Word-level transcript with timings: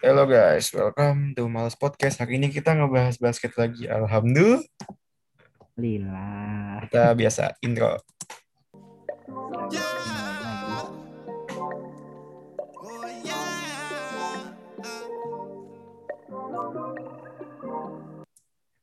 Halo 0.00 0.24
guys, 0.24 0.72
welcome 0.72 1.36
to 1.36 1.44
Males 1.44 1.76
Podcast. 1.76 2.24
Hari 2.24 2.40
ini 2.40 2.48
kita 2.48 2.72
ngebahas 2.72 3.20
basket 3.20 3.52
lagi. 3.60 3.84
Alhamdulillah, 3.84 4.64
kita 6.88 7.12
biasa 7.12 7.60
intro. 7.60 8.00
Oh 9.28 9.68
yeah. 9.68 10.00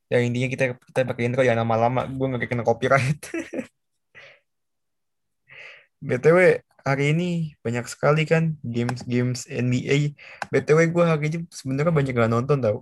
Ya 0.08 0.24
intinya 0.24 0.48
kita 0.48 0.80
kita 0.80 1.04
pakai 1.04 1.28
intro 1.28 1.44
ya 1.44 1.52
lama-lama. 1.58 2.08
Gue 2.08 2.32
nggak 2.32 2.48
kena 2.48 2.64
copyright. 2.64 3.20
BTW 6.08 6.64
hari 6.88 7.12
ini 7.12 7.30
banyak 7.60 7.84
sekali 7.92 8.24
kan 8.24 8.56
games-games 8.64 9.44
NBA. 9.52 10.16
BTW 10.48 10.80
gue 10.96 11.04
hari 11.04 11.24
ini 11.28 11.38
sebenarnya 11.52 11.92
banyak 11.92 12.16
gak 12.16 12.32
nonton 12.32 12.58
tau. 12.64 12.78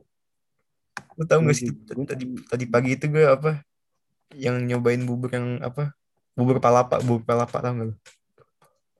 Lu 1.17 1.23
tau 1.25 1.41
gak 1.41 1.57
sih 1.57 1.73
tadi 1.89 2.29
tadi 2.45 2.65
pagi 2.69 2.93
itu 2.93 3.09
gue 3.09 3.25
apa 3.25 3.65
yang 4.37 4.61
nyobain 4.69 5.01
bubur 5.01 5.33
yang 5.33 5.57
apa 5.65 5.97
bubur 6.37 6.61
palapa 6.61 7.01
bubur 7.01 7.25
palapa 7.25 7.57
tau 7.57 7.73
gak 7.73 7.87
lu? 7.89 7.95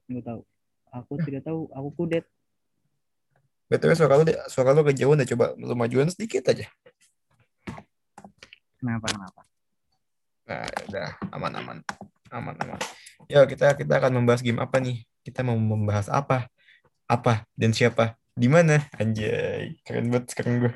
nggak 0.06 0.26
tahu. 0.26 0.42
Aku 0.96 1.14
tidak 1.22 1.42
tahu. 1.46 1.62
Aku 1.74 1.90
kudet. 1.94 2.26
BTW 3.70 3.98
suara 3.98 4.22
lu 4.22 4.26
suara 4.50 4.70
lu 4.74 4.86
kejauhan 4.86 5.22
deh 5.22 5.30
coba 5.34 5.58
lu 5.58 5.74
majuan 5.74 6.10
sedikit 6.10 6.50
aja. 6.54 6.70
Kenapa? 8.78 9.06
Kenapa? 9.10 9.42
Nah, 10.46 10.70
udah 10.86 11.10
aman 11.34 11.82
aman 12.36 12.56
aman. 12.60 12.80
Ya 13.32 13.42
kita 13.48 13.74
kita 13.74 13.94
akan 13.98 14.22
membahas 14.22 14.44
game 14.44 14.60
apa 14.60 14.78
nih? 14.84 15.08
Kita 15.24 15.42
mau 15.42 15.58
membahas 15.58 16.12
apa? 16.12 16.52
Apa 17.08 17.48
dan 17.56 17.72
siapa? 17.72 18.20
Di 18.36 18.52
mana? 18.52 18.84
Anjay, 19.00 19.80
keren 19.88 20.12
banget 20.12 20.36
sekarang 20.36 20.68
gue. 20.68 20.74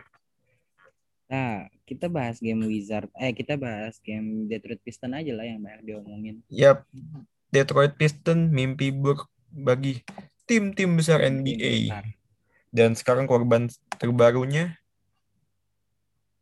Nah, 1.30 1.70
kita 1.86 2.10
bahas 2.10 2.42
game 2.42 2.66
Wizard. 2.66 3.12
Eh, 3.20 3.36
kita 3.36 3.54
bahas 3.60 4.02
game 4.02 4.50
Detroit 4.50 4.82
Piston 4.82 5.14
aja 5.14 5.30
lah 5.36 5.46
yang 5.46 5.62
banyak 5.62 5.86
diomongin. 5.86 6.42
Yap, 6.50 6.88
Detroit 7.54 7.94
Pistons 8.00 8.50
mimpi 8.50 8.90
buruk 8.90 9.30
bagi 9.54 10.02
tim-tim 10.50 10.98
besar 10.98 11.22
NBA. 11.22 11.94
Bentar. 11.94 12.06
Dan 12.70 12.94
sekarang 12.94 13.26
korban 13.26 13.70
terbarunya 13.98 14.78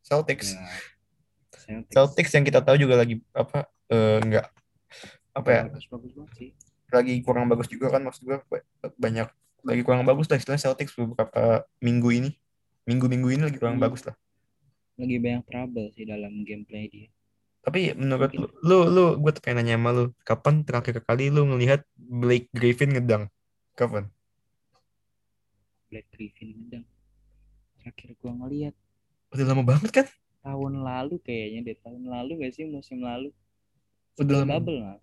Celtics. 0.04 0.56
Ya, 0.56 0.64
Celtics. 1.52 1.92
Celtics 1.92 2.32
yang 2.32 2.44
kita 2.48 2.60
tahu 2.64 2.80
juga 2.80 3.00
lagi 3.00 3.20
apa 3.36 3.68
eh, 3.92 4.20
nggak 4.24 4.46
apa 5.32 5.48
ya 5.50 5.62
Bagus, 5.68 5.86
bagus 5.86 6.12
banget 6.14 6.32
sih. 6.34 6.50
lagi 6.88 7.14
kurang 7.20 7.46
bagus 7.46 7.68
juga 7.68 7.92
kan 7.92 8.00
maksud 8.00 8.22
gue 8.24 8.38
ba- 8.48 8.64
banyak 8.96 9.28
lagi 9.62 9.82
kurang 9.82 10.02
bagus 10.02 10.26
lah 10.26 10.36
istilahnya 10.36 10.64
Celtics 10.64 10.94
beberapa 10.94 11.62
minggu 11.78 12.08
ini 12.10 12.30
minggu-minggu 12.84 13.28
ini 13.28 13.42
lagi 13.44 13.58
kurang 13.60 13.76
Hmm. 13.76 13.84
bagus 13.84 14.02
lah 14.04 14.16
Lagi 14.98 15.14
banyak 15.16 15.44
trouble 15.46 15.88
sih 15.94 16.02
dalam 16.02 16.42
gameplay 16.42 16.88
dia. 16.88 17.06
tapi 17.60 17.92
menurut 17.92 18.32
lu 18.32 18.48
Mungkin. 18.48 18.64
lu, 18.64 18.78
lu 18.88 19.04
gue 19.20 19.30
tuh 19.30 19.42
pengen 19.44 19.62
nanya 19.62 19.76
sama 19.76 19.90
lu 19.92 20.04
kapan 20.24 20.64
terakhir 20.64 21.04
kali 21.04 21.28
lu 21.28 21.44
ngelihat 21.44 21.84
Blake 21.94 22.48
Griffin 22.50 22.96
ngedang 22.96 23.28
kapan 23.74 24.08
Black 25.88 26.08
Griffin 26.10 26.52
ngedang. 26.52 26.84
Terakhir 27.78 28.10
gua 28.18 28.32
ngeliat 28.36 28.74
udah 29.28 29.44
lama 29.44 29.62
banget 29.62 29.90
kan 29.92 30.06
tahun 30.40 30.80
lalu 30.80 31.20
kayaknya 31.20 31.60
deh. 31.62 31.76
Tahun 31.80 32.02
lalu 32.04 32.32
gak 32.40 32.52
sih 32.56 32.64
musim 32.64 33.00
lalu? 33.00 33.28
Udah 34.18 34.42
lama. 34.42 34.50
bubble 34.58 34.78
lah. 34.78 34.96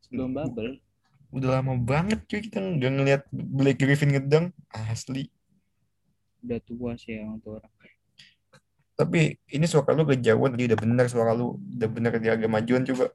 Sebelum 0.00 0.30
bubble. 0.32 0.72
udah 1.28 1.60
lama 1.60 1.76
banget 1.76 2.24
cuy 2.24 2.40
kita 2.40 2.56
nggak 2.56 2.88
ngelihat 2.88 3.22
Blake 3.28 3.76
Griffin 3.76 4.16
ngedang 4.16 4.48
asli 4.72 5.28
Udah 6.40 6.56
tua 6.64 6.96
sih 6.96 7.20
yang 7.20 7.36
tuh 7.38 7.60
orang. 7.60 7.68
tapi 8.96 9.20
ini 9.46 9.68
suara 9.68 9.92
lu 9.92 10.02
kejauhan 10.02 10.56
tadi 10.56 10.66
udah 10.66 10.80
bener 10.80 11.04
suara 11.06 11.30
lu 11.30 11.60
udah 11.76 11.86
bener 11.86 12.16
dia 12.16 12.32
agak 12.32 12.48
majuan 12.48 12.82
coba 12.82 13.12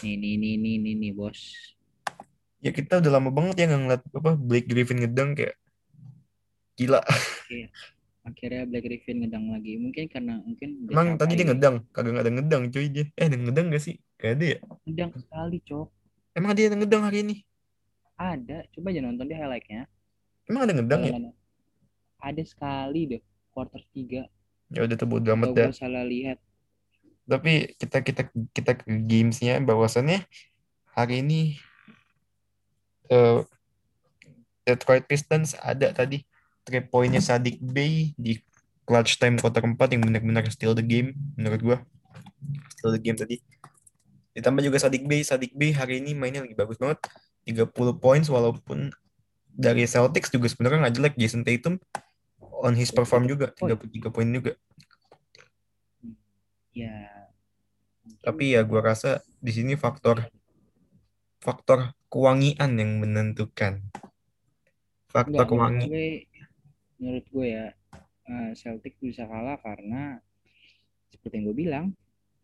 Nih, 0.00 0.16
nih, 0.16 0.34
nih, 0.40 0.54
nih, 0.56 0.74
nih, 0.80 0.94
nih, 0.96 1.12
bos. 1.12 1.36
ya 2.58 2.72
kita 2.72 2.98
udah 2.98 3.12
lama 3.12 3.28
banget 3.28 3.54
ya 3.60 3.64
nggak 3.68 3.82
ngeliat 3.84 4.02
apa 4.08 4.30
Blake 4.34 4.66
Griffin 4.66 4.98
ngedang 5.04 5.36
kayak 5.36 5.54
gila 6.74 7.04
akhirnya 8.28 8.62
Black 8.68 8.84
Griffin 8.84 9.16
ngedang 9.24 9.48
lagi 9.48 9.80
mungkin 9.80 10.04
karena 10.06 10.38
mungkin 10.40 10.68
Emang 10.88 11.16
tadi 11.16 11.32
dia 11.34 11.46
ngedang? 11.48 11.76
Kagak 11.90 12.20
ada 12.20 12.30
ngedang 12.30 12.62
cuy 12.68 12.86
dia. 12.88 13.04
Eh 13.16 13.26
ada 13.26 13.36
ngedang 13.36 13.66
gak 13.72 13.82
sih? 13.82 13.96
Gak 14.16 14.36
ada 14.36 14.44
ya? 14.44 14.58
ngedang 14.84 15.10
sekali 15.16 15.58
cok 15.64 15.86
Emang 16.34 16.52
dia 16.52 16.68
ada 16.68 16.76
ngedang 16.78 17.02
hari 17.02 17.18
ini? 17.24 17.36
ada 18.18 18.66
coba 18.74 18.90
aja 18.90 19.00
nonton 19.00 19.30
di 19.30 19.34
highlightnya 19.34 19.86
Emang 20.50 20.62
ada 20.66 20.72
ngedang 20.74 21.00
ya? 21.06 21.12
Ada 22.18 22.42
sekali 22.42 23.00
deh 23.06 23.22
quarter 23.54 23.78
3 23.94 24.26
Ya 24.68 24.80
udah 24.84 24.96
tuh 24.98 25.08
bodo 25.08 25.30
amat 25.32 25.54
dah. 25.54 25.70
salah 25.70 26.02
lihat 26.02 26.36
Tapi 27.24 27.78
kita 27.78 28.02
kita 28.02 28.22
kita 28.52 28.72
ke 28.74 28.86
gamesnya 29.06 29.62
bahwasannya 29.62 30.26
hari 30.92 31.22
ini 31.22 31.56
eh, 33.08 33.40
Detroit 34.66 35.08
Pistons 35.08 35.56
ada 35.56 35.88
tadi 35.96 36.27
three 36.68 36.84
pointnya 36.84 37.24
Sadik 37.24 37.56
Bey 37.64 38.12
di 38.20 38.36
clutch 38.84 39.16
time 39.16 39.40
quarter 39.40 39.64
4 39.64 39.76
yang 39.96 40.04
benar-benar 40.04 40.44
steal 40.52 40.76
the 40.76 40.84
game 40.84 41.16
menurut 41.40 41.60
gua. 41.64 41.78
Steal 42.76 42.92
the 42.92 43.00
game 43.00 43.16
tadi. 43.16 43.40
Ditambah 44.36 44.60
juga 44.60 44.76
Sadik 44.76 45.08
Bey, 45.08 45.24
Sadik 45.24 45.56
Bey 45.56 45.72
hari 45.72 46.04
ini 46.04 46.12
mainnya 46.12 46.44
lagi 46.44 46.52
bagus 46.52 46.76
banget. 46.76 47.00
30 47.48 47.72
points 47.96 48.28
walaupun 48.28 48.92
dari 49.48 49.88
Celtics 49.88 50.28
juga 50.28 50.52
sebenarnya 50.52 50.84
nggak 50.84 50.94
jelek 51.00 51.14
Jason 51.16 51.42
Tatum 51.42 51.80
on 52.60 52.76
his 52.76 52.92
perform 52.92 53.24
juga 53.24 53.56
33 53.56 54.12
poin 54.12 54.28
juga. 54.28 54.52
ya 56.76 57.08
Tapi 58.20 58.54
ya 58.54 58.62
gua 58.62 58.92
rasa 58.92 59.24
di 59.40 59.50
sini 59.50 59.74
faktor 59.74 60.28
faktor 61.40 61.96
kewangian 62.12 62.76
yang 62.76 63.00
menentukan. 63.00 63.84
Faktor 65.08 65.32
enggak 65.32 65.48
menurut 65.48 65.72
kewangi. 65.72 65.86
gue 65.88 66.08
menurut 66.98 67.24
gue 67.30 67.46
ya 67.46 67.66
eh, 68.28 68.50
Celtic 68.58 68.98
bisa 68.98 69.24
kalah 69.24 69.58
karena 69.62 70.18
seperti 71.08 71.40
yang 71.40 71.46
gue 71.50 71.56
bilang 71.56 71.86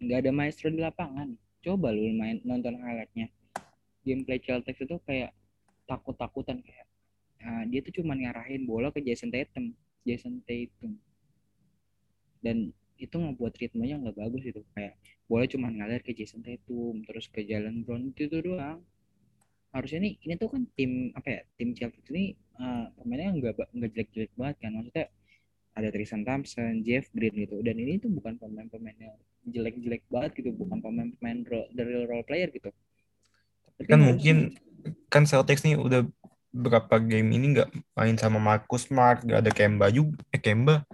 nggak 0.00 0.18
ada 0.26 0.32
maestro 0.34 0.68
di 0.72 0.80
lapangan. 0.80 1.34
Coba 1.64 1.94
lu 1.94 2.12
main 2.14 2.40
nonton 2.44 2.76
highlightnya. 2.80 3.30
Gameplay 4.04 4.40
Celtics 4.40 4.84
itu 4.84 4.96
kayak 5.04 5.32
takut-takutan 5.88 6.60
kayak 6.60 6.86
ah, 7.44 7.64
dia 7.68 7.80
tuh 7.84 8.00
cuma 8.00 8.16
ngarahin 8.16 8.64
bola 8.68 8.92
ke 8.92 9.00
Jason 9.00 9.32
Tatum 9.32 9.72
Jason 10.04 10.44
Tatum. 10.44 11.00
Dan 12.44 12.70
itu 13.00 13.16
ngebuat 13.16 13.58
ritmenya 13.58 13.98
nggak 13.98 14.16
bagus 14.16 14.44
itu 14.46 14.60
kayak 14.76 14.94
bola 15.26 15.44
cuma 15.48 15.72
ngalir 15.72 16.04
ke 16.04 16.12
Jason 16.14 16.44
Tatum 16.44 17.02
terus 17.08 17.26
ke 17.32 17.42
Jalen 17.42 17.82
Brown 17.82 18.12
itu 18.12 18.28
tuh 18.28 18.44
doang. 18.44 18.84
Harusnya 19.74 20.04
nih 20.04 20.14
ini 20.22 20.34
tuh 20.38 20.52
kan 20.52 20.62
tim 20.76 21.10
apa 21.16 21.28
ya 21.28 21.40
tim 21.58 21.74
Celtics 21.74 22.12
ini 22.12 22.36
eh, 22.60 22.84
pemainnya 22.98 23.30
nggak 23.34 23.54
nggak 23.74 23.90
jelek-jelek 23.94 24.32
banget 24.38 24.56
kan 24.62 24.70
maksudnya 24.74 25.06
ada 25.74 25.88
Tristan 25.90 26.22
Thompson, 26.22 26.86
Jeff 26.86 27.10
Green 27.10 27.34
gitu 27.34 27.58
dan 27.66 27.74
ini 27.74 27.98
tuh 27.98 28.10
bukan 28.10 28.38
pemain-pemain 28.38 28.94
yang 28.94 29.18
jelek-jelek 29.44 30.06
banget 30.06 30.30
gitu 30.38 30.50
bukan 30.54 30.78
pemain-pemain 30.78 31.38
dari 31.74 31.92
role 32.06 32.22
player 32.22 32.48
gitu 32.54 32.70
tapi 33.74 33.90
Kan 33.90 34.00
mungkin 34.00 34.36
kan 35.10 35.26
Celtics 35.26 35.66
nih 35.66 35.74
udah 35.74 36.06
berapa 36.54 37.02
game 37.02 37.34
ini 37.34 37.58
nggak 37.58 37.70
main 37.98 38.14
sama 38.14 38.38
Marcus 38.38 38.86
Smart, 38.86 39.26
nggak 39.26 39.40
ada 39.42 39.50
Kemba 39.50 39.90
juga. 39.90 40.22
Eh 40.30 40.38
Kemba, 40.38 40.86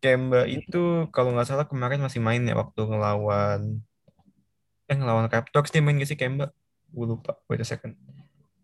Kemba 0.00 0.48
itu 0.48 1.04
kalau 1.12 1.36
nggak 1.36 1.48
salah 1.52 1.66
kemarin 1.68 2.00
masih 2.00 2.24
main 2.24 2.40
ya 2.48 2.56
waktu 2.56 2.80
ngelawan 2.80 3.84
eh 4.88 4.96
ngelawan 4.96 5.28
Raptors 5.28 5.68
dia 5.68 5.84
main 5.84 6.00
gak 6.00 6.08
sih 6.08 6.16
Kemba? 6.16 6.48
Gue 6.88 7.06
lupa. 7.12 7.36
Wait 7.48 7.60
a 7.60 7.66
second. 7.68 7.92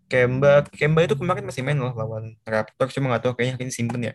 Kemba, 0.09 0.65
Kemba 0.73 1.05
itu 1.05 1.15
kemarin 1.15 1.45
masih 1.45 1.61
main 1.61 1.77
loh 1.77 1.93
lawan 1.93 2.35
Raptors 2.43 2.97
cuma 2.97 3.13
nggak 3.13 3.23
tahu 3.29 3.33
kayaknya 3.37 3.61
ini 3.61 3.73
simpen 3.73 4.01
ya. 4.03 4.15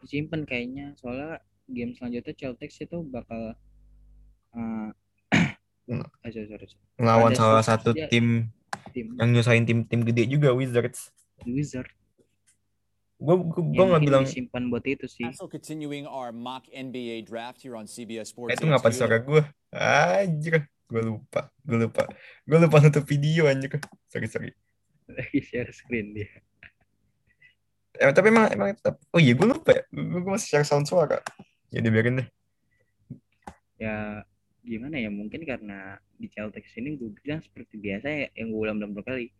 disimpan 0.00 0.42
kayaknya 0.42 0.94
soalnya 0.94 1.42
game 1.66 1.90
selanjutnya 1.92 2.32
Celtics 2.32 2.78
itu 2.78 2.96
bakal 3.04 3.54
eh 4.52 4.90
Hmm. 5.86 6.02
ah, 6.02 6.30
sorry, 6.34 6.50
sorry, 6.50 6.66
sorry. 6.66 6.82
Ngelawan 6.98 7.30
Ada 7.30 7.38
salah 7.38 7.62
satu 7.62 7.94
dia- 7.94 8.10
tim 8.10 8.50
tim 8.90 9.06
yang 9.14 9.30
nyusahin 9.30 9.62
tim-tim 9.62 10.02
gede 10.02 10.26
juga 10.26 10.50
Wizards. 10.50 11.14
Wizard 11.46 11.86
Gue 13.16 13.32
gue 13.40 13.84
nggak 13.86 14.02
bilang 14.02 14.24
disimpan 14.26 14.68
buat 14.68 14.84
itu 14.84 15.06
sih 15.08 15.24
Also 15.24 15.46
continuing 15.46 16.04
our 16.04 16.34
mock 16.34 16.66
NBA 16.68 17.24
draft 17.24 17.62
here 17.62 17.72
on 17.72 17.86
CBS 17.86 18.28
Sports. 18.28 18.52
Eh, 18.52 18.56
itu 18.58 18.66
ngapa 18.66 18.90
suara 18.90 19.16
gue? 19.16 19.40
Anjir, 19.72 20.68
gue 20.84 21.02
lupa, 21.02 21.48
gue 21.64 21.78
lupa, 21.80 22.04
gue 22.44 22.58
lupa 22.60 22.76
nutup 22.82 23.06
video 23.06 23.48
anjir. 23.48 23.78
Sorry 24.10 24.28
sorry. 24.28 24.50
Lagi 25.10 25.40
share 25.42 25.70
screen 25.70 26.14
dia 26.16 26.30
Eh, 27.96 28.12
tapi 28.12 28.28
emang 28.28 28.52
emang 28.52 28.76
tetap. 28.76 29.00
Oh 29.08 29.16
iya 29.16 29.32
gue 29.32 29.48
lupa 29.48 29.72
ya. 29.72 29.80
Gue, 29.88 30.20
masih 30.20 30.52
share 30.52 30.68
sound 30.68 30.84
suara. 30.84 31.16
Ya 31.72 31.80
dibiarin 31.80 32.20
deh. 32.20 32.28
ya 33.80 34.20
gimana 34.60 35.00
ya 35.00 35.08
mungkin 35.08 35.44
karena 35.48 35.96
di 36.16 36.28
Celtics 36.28 36.76
ini 36.76 36.96
gue 37.00 37.08
bilang 37.24 37.40
seperti 37.40 37.76
biasa 37.80 38.08
ya 38.08 38.28
yang 38.36 38.52
gue 38.52 38.60
ulang 38.60 38.76
beberapa 38.80 39.12
kali 39.16 39.32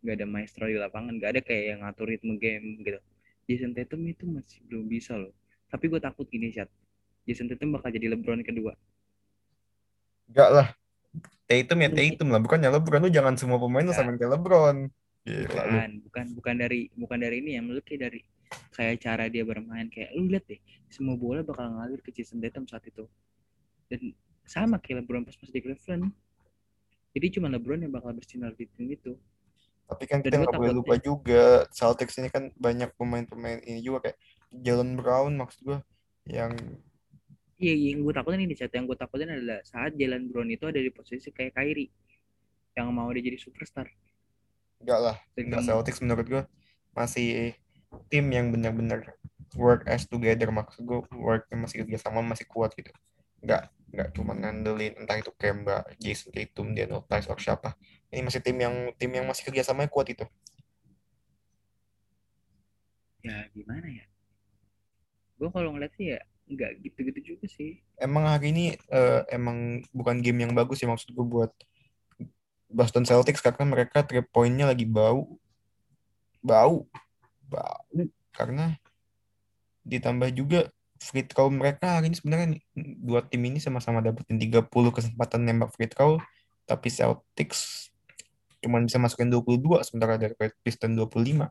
nggak 0.00 0.14
ada 0.20 0.26
maestro 0.28 0.64
di 0.68 0.76
lapangan 0.76 1.16
nggak 1.20 1.30
ada 1.36 1.40
kayak 1.44 1.64
yang 1.72 1.80
ngatur 1.84 2.04
ritme 2.08 2.36
game 2.40 2.80
gitu 2.80 3.00
Jason 3.48 3.72
Tatum 3.72 4.04
itu 4.04 4.28
masih 4.28 4.60
belum 4.68 4.84
bisa 4.84 5.16
loh. 5.16 5.32
Tapi 5.72 5.88
gue 5.88 5.96
takut 5.96 6.28
gini, 6.28 6.52
Chat. 6.52 6.68
Jason 7.24 7.48
Tatum 7.48 7.72
bakal 7.72 7.88
jadi 7.88 8.12
LeBron 8.12 8.44
kedua. 8.44 8.76
Enggak 10.28 10.50
lah. 10.52 10.68
Tatum 11.48 11.80
ya 11.80 11.88
Tatum 11.88 12.28
lah. 12.28 12.40
Bukannya 12.44 12.68
LeBron. 12.68 13.00
Lu 13.00 13.08
jangan 13.08 13.40
semua 13.40 13.56
pemain 13.56 13.80
lu 13.80 13.88
Enggak. 13.88 13.96
samain 13.96 14.20
kayak 14.20 14.36
LeBron. 14.36 14.76
Bukan, 15.26 15.90
bukan, 16.08 16.24
bukan 16.36 16.54
dari 16.56 16.80
bukan 16.94 17.18
dari 17.20 17.42
ini 17.42 17.56
ya. 17.56 17.60
Menurut 17.60 17.84
kayak 17.84 18.10
dari 18.10 18.20
kayak 18.72 18.96
cara 19.02 19.24
dia 19.28 19.44
bermain 19.44 19.88
kayak 19.92 20.14
lu 20.16 20.30
lihat 20.30 20.44
deh, 20.48 20.60
semua 20.88 21.16
bola 21.18 21.44
bakal 21.44 21.68
ngalir 21.68 22.00
ke 22.00 22.14
Jason 22.14 22.40
Tatum 22.40 22.64
saat 22.64 22.84
itu. 22.88 23.04
Dan 23.88 24.16
sama 24.48 24.80
kayak 24.80 25.04
LeBron 25.04 25.24
pas 25.28 25.36
masih 25.36 25.52
di 25.52 25.60
Cleveland. 25.60 26.12
Jadi 27.12 27.26
cuma 27.36 27.52
LeBron 27.52 27.80
yang 27.84 27.92
bakal 27.92 28.16
bersinar 28.16 28.56
di 28.56 28.64
tim 28.72 28.88
itu. 28.88 29.12
Tapi 29.88 30.04
kan 30.04 30.20
Dan 30.20 30.28
kita 30.28 30.36
nggak 30.44 30.60
boleh 30.60 30.76
lupa 30.76 30.94
juga 31.00 31.64
Celtics 31.72 32.20
ini 32.20 32.28
kan 32.28 32.52
banyak 32.56 32.92
pemain-pemain 32.96 33.64
ini 33.64 33.80
juga 33.80 34.08
kayak 34.08 34.18
Jalen 34.52 34.96
Brown 35.00 35.36
maksud 35.36 35.60
gue 35.64 35.78
yang 36.28 36.52
Iya, 37.58 37.74
yang 37.74 38.06
gue 38.06 38.14
takutin 38.14 38.46
ini 38.46 38.54
chat. 38.54 38.70
Yang 38.70 38.94
gue 38.94 38.98
takutin 39.02 39.34
adalah 39.34 39.58
saat 39.66 39.98
Jalen 39.98 40.30
Brown 40.30 40.46
itu 40.46 40.70
ada 40.70 40.78
di 40.78 40.94
posisi 40.94 41.34
kayak 41.34 41.58
Kyrie 41.58 41.90
yang 42.78 42.94
mau 42.94 43.10
dia 43.10 43.18
jadi 43.18 43.34
superstar. 43.34 43.90
Enggak 44.82 45.00
lah 45.00 45.16
kamu- 45.34 45.66
Celtics 45.66 46.00
menurut 46.04 46.26
gue 46.26 46.42
masih 46.96 47.54
tim 48.10 48.26
yang 48.32 48.50
benar-benar 48.54 49.00
work 49.56 49.86
as 49.88 50.04
together. 50.08 50.48
Maksud 50.52 50.82
gue 50.84 51.00
worknya 51.14 51.56
masih 51.58 51.84
kerjasama 51.84 52.20
masih 52.22 52.46
kuat 52.48 52.74
gitu. 52.78 52.90
Enggak 53.42 53.70
enggak 53.88 54.08
cuma 54.16 54.32
ngandelin 54.36 54.92
entah 55.00 55.16
itu 55.16 55.32
Kemba, 55.40 55.84
Jason 55.96 56.30
Tatum, 56.34 56.76
Daniel 56.76 57.02
Tice, 57.08 57.28
or 57.32 57.38
siapa. 57.40 57.72
Ini 58.12 58.20
masih 58.26 58.40
tim 58.44 58.56
yang 58.60 58.74
tim 59.00 59.10
yang 59.14 59.26
masih 59.28 59.44
kerjasamanya 59.48 59.88
kuat 59.92 60.08
itu 60.12 60.24
ya 63.22 63.44
gimana 63.54 63.86
ya? 63.86 64.04
Gue 65.38 65.48
kalau 65.54 65.74
ngeliat 65.74 65.92
sih 65.98 66.14
ya 66.14 66.20
nggak 66.48 66.80
gitu-gitu 66.80 67.36
juga 67.36 67.44
sih. 67.44 67.76
emang 68.00 68.24
hari 68.24 68.56
ini 68.56 68.64
eh, 68.88 69.20
emang 69.28 69.84
bukan 69.92 70.24
game 70.24 70.48
yang 70.48 70.52
bagus 70.56 70.80
ya 70.80 70.88
maksud 70.88 71.12
gue 71.12 71.26
buat 71.28 71.52
Boston 72.68 73.08
Celtics 73.08 73.40
karena 73.40 73.64
mereka 73.64 74.04
three 74.04 74.24
point-nya 74.24 74.68
lagi 74.68 74.84
bau. 74.84 75.40
Bau. 76.44 76.84
Bau. 77.48 77.84
Karena 78.32 78.76
ditambah 79.88 80.28
juga 80.36 80.68
free 81.00 81.24
throw 81.24 81.48
mereka 81.48 81.98
hari 81.98 82.12
ini 82.12 82.16
sebenarnya 82.18 82.46
dua 82.76 83.24
tim 83.24 83.40
ini 83.46 83.62
sama-sama 83.62 84.02
dapetin 84.02 84.36
30 84.36 84.68
kesempatan 84.68 85.46
nembak 85.46 85.72
free 85.72 85.88
throw 85.88 86.18
tapi 86.68 86.92
Celtics 86.92 87.88
cuma 88.58 88.82
bisa 88.82 88.98
masukin 88.98 89.30
22 89.30 89.80
sementara 89.86 90.18
dari 90.18 90.34
Pistons 90.60 90.98
25 90.98 91.46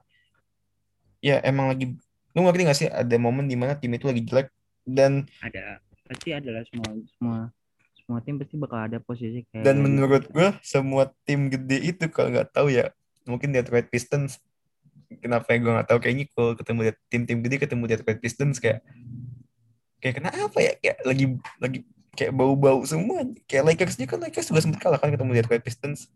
ya 1.24 1.40
emang 1.42 1.72
lagi 1.72 1.96
lu 2.38 2.46
ngerti 2.46 2.62
gak 2.69 2.78
sih 2.78 2.88
ada 2.92 3.16
momen 3.18 3.50
di 3.50 3.58
mana 3.58 3.74
tim 3.74 3.90
itu 3.98 4.06
lagi 4.06 4.22
jelek? 4.22 4.54
Dan 4.86 5.25
Ada. 5.42 5.81
Pasti 6.06 6.31
adalah 6.31 6.64
semua 6.69 6.94
semua 7.18 7.40
semua 8.07 8.24
tim 8.24 8.39
pasti 8.39 8.56
bakal 8.56 8.80
ada 8.88 8.98
posisi 9.04 9.44
kayak 9.51 9.68
Dan 9.68 9.83
gitu. 9.83 9.83
menurut 9.83 10.24
gue 10.31 10.50
semua 10.63 11.12
tim 11.27 11.51
gede 11.51 11.92
itu 11.92 12.07
kalau 12.07 12.31
nggak 12.31 12.56
tahu 12.56 12.71
ya 12.71 12.88
mungkin 13.27 13.51
Detroit 13.51 13.92
Pistons 13.92 14.39
kenapa 15.19 15.51
ya 15.51 15.59
gue 15.59 15.71
nggak 15.75 15.88
tahu 15.92 16.00
kayaknya 16.00 16.25
kalau 16.31 16.56
ketemu 16.56 16.95
tim-tim 17.12 17.38
gede 17.44 17.56
ketemu 17.68 17.83
Detroit 17.92 18.19
Pistons 18.24 18.63
kayak 18.63 18.80
kayak 20.00 20.24
kenapa 20.24 20.56
ya 20.56 20.71
kayak 20.80 20.98
lagi 21.04 21.25
lagi 21.59 21.80
kayak 22.15 22.31
bau-bau 22.31 22.80
semua 22.88 23.27
kayak 23.45 23.75
Lakersnya 23.75 24.07
kan 24.07 24.24
Lakers 24.24 24.48
juga 24.50 24.63
sempat 24.63 24.80
kalah 24.80 24.98
kan 25.04 25.12
ketemu 25.12 25.44
Detroit 25.44 25.62
Pistons 25.68 26.07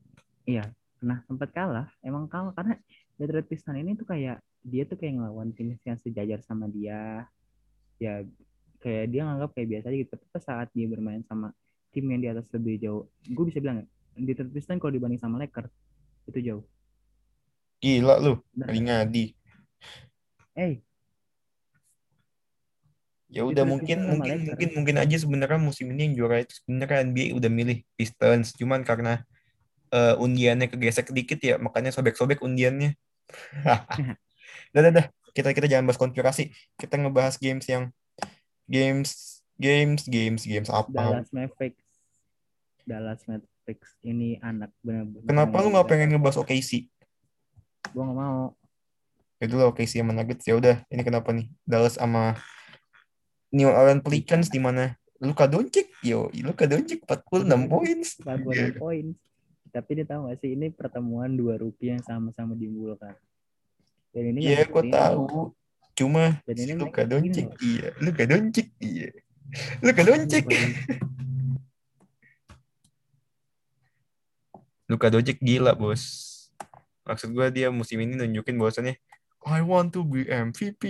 Iya, 0.45 0.73
pernah 0.97 1.21
sempat 1.29 1.49
kalah. 1.53 1.87
Emang 2.01 2.25
kalah 2.25 2.53
karena 2.57 2.77
Detroit 3.17 3.45
Pistons 3.45 3.77
ini 3.77 3.93
tuh 3.93 4.09
kayak 4.09 4.41
dia 4.65 4.83
tuh 4.85 4.97
kayak 4.97 5.21
ngelawan 5.21 5.53
tim 5.53 5.77
yang 5.85 5.99
sejajar 6.01 6.41
sama 6.41 6.65
dia. 6.69 7.29
Ya 8.01 8.25
kayak 8.81 9.05
dia 9.13 9.21
nganggap 9.29 9.53
kayak 9.53 9.67
biasa 9.69 9.85
aja 9.93 9.97
gitu. 10.01 10.11
Tapi 10.17 10.25
saat 10.41 10.67
dia 10.73 10.87
bermain 10.89 11.21
sama 11.29 11.53
tim 11.91 12.07
yang 12.07 12.19
di 12.19 12.27
atas 12.31 12.47
lebih 12.55 12.79
jauh, 12.79 13.03
gue 13.23 13.45
bisa 13.45 13.59
bilang 13.59 13.83
ya, 13.83 13.85
Detroit 14.17 14.51
Pistons 14.51 14.79
kalau 14.79 14.91
dibanding 14.91 15.19
sama 15.19 15.37
Lakers 15.37 15.71
itu 16.27 16.39
jauh. 16.41 16.63
gila 17.81 18.21
lu 18.21 18.37
Bener. 18.53 18.65
kali 18.69 18.79
ngadi 18.85 19.25
Eh, 20.53 20.83
ya 23.25 23.41
udah 23.47 23.63
mungkin 23.63 23.97
mungkin 24.05 24.35
Lakers. 24.37 24.47
mungkin 24.53 24.69
mungkin 24.77 24.95
aja 24.99 25.15
sebenarnya 25.17 25.57
musim 25.57 25.87
ini 25.89 26.11
yang 26.11 26.15
juara 26.19 26.43
itu 26.43 26.53
sebenarnya 26.61 27.07
NBA 27.07 27.33
udah 27.39 27.49
milih 27.49 27.81
Pistons 27.95 28.53
cuman 28.53 28.83
karena 28.83 29.23
eh, 29.89 30.13
undiannya 30.19 30.67
kegesek 30.69 31.09
dikit 31.09 31.39
ya 31.41 31.55
makanya 31.57 31.89
sobek-sobek 31.89 32.43
undiannya 32.45 32.93
Dah, 34.75 34.81
dah, 34.83 34.91
dah. 34.91 35.05
Kita 35.31 35.55
kita 35.55 35.67
jangan 35.67 35.87
bahas 35.87 35.99
konspirasi. 35.99 36.51
Kita 36.75 36.99
ngebahas 36.99 37.39
games 37.39 37.63
yang 37.67 37.91
games 38.67 39.39
games 39.61 40.01
games 40.09 40.41
games 40.43 40.67
apa? 40.67 40.89
Dallas 40.89 41.29
Mavericks. 41.29 41.85
Dallas 42.81 43.21
Mavericks 43.29 43.91
ini 44.01 44.41
anak 44.41 44.73
benar-benar. 44.81 45.23
Kenapa 45.29 45.55
lu 45.61 45.69
nggak 45.69 45.87
pengen 45.87 46.09
ngebahas 46.11 46.41
OKC? 46.41 46.89
Gue 47.93 48.01
nggak 48.01 48.17
mau. 48.17 48.57
Itu 49.37 49.53
lah 49.57 49.69
OKC 49.69 50.01
sama 50.01 50.13
Nuggets. 50.13 50.45
Ya 50.45 50.57
udah, 50.57 50.81
ini 50.89 51.01
kenapa 51.01 51.29
nih? 51.29 51.49
Dallas 51.61 51.97
sama 51.97 52.37
New 53.53 53.69
Orleans 53.69 54.01
Pelicans 54.01 54.49
di 54.49 54.57
mana 54.57 54.97
Luka 55.21 55.45
Doncic, 55.45 55.89
yo, 56.01 56.33
Luka 56.41 56.65
Doncic 56.65 57.05
46 57.05 57.69
poin. 57.69 57.97
46 58.01 58.77
poin. 58.77 59.05
Tapi 59.71 59.91
dia 59.95 60.05
tahu 60.05 60.27
gak 60.27 60.37
sih 60.41 60.51
ini 60.53 60.67
pertemuan 60.67 61.31
dua 61.31 61.55
rookie 61.55 61.93
yang 61.93 62.01
sama-sama 62.01 62.53
diunggulkan. 62.53 63.13
Dan 64.11 64.23
ini 64.35 64.49
Iya, 64.49 64.65
yang 64.65 64.69
gue 64.69 64.83
ini- 64.83 64.93
tahu. 64.93 65.23
Cuma 65.91 66.39
Dan 66.47 66.55
ini 66.57 66.73
Luka 66.73 67.03
Doncic, 67.03 67.45
loh. 67.47 67.57
iya, 67.61 67.87
Luka 67.99 68.23
Doncic, 68.25 68.67
iya. 68.79 69.09
Luka 69.83 70.01
Doncic. 70.05 70.45
Luka 74.87 75.07
Doncic 75.07 75.37
gila, 75.39 75.75
Bos. 75.75 76.29
Maksud 77.07 77.33
gue 77.33 77.47
dia 77.49 77.67
musim 77.73 77.99
ini 77.99 78.15
nunjukin 78.15 78.55
bahwasannya 78.55 78.95
I 79.41 79.65
want 79.65 79.89
to 79.97 80.05
be 80.05 80.29
MVP. 80.29 80.83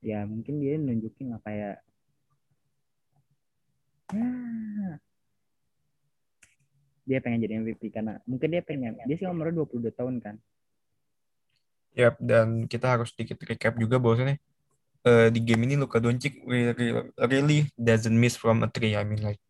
Ya 0.00 0.24
mungkin 0.24 0.62
dia 0.62 0.80
nunjukin 0.80 1.34
lah 1.34 1.40
kayak 1.44 1.84
ya 4.08 4.28
dia 7.08 7.18
pengen 7.24 7.40
jadi 7.44 7.60
MVP 7.64 7.92
karena 7.92 8.20
mungkin 8.24 8.48
dia 8.52 8.60
pengen 8.64 8.96
dia 9.04 9.16
sih 9.16 9.28
umurnya 9.28 9.64
22 9.64 9.92
tahun 9.92 10.16
kan 10.20 10.36
Yap, 11.96 12.20
dan 12.20 12.68
kita 12.70 12.94
harus 12.94 13.10
sedikit 13.10 13.42
recap 13.42 13.74
juga 13.80 13.98
bahwasannya 13.98 14.38
eh, 15.08 15.28
di 15.32 15.40
game 15.40 15.64
ini 15.64 15.74
Luka 15.80 15.96
Doncic 15.96 16.44
really, 16.44 16.92
really 17.16 17.60
doesn't 17.80 18.12
miss 18.12 18.36
from 18.36 18.60
a 18.60 18.68
three. 18.68 18.92
I 18.92 19.04
mean 19.08 19.24
like 19.24 19.40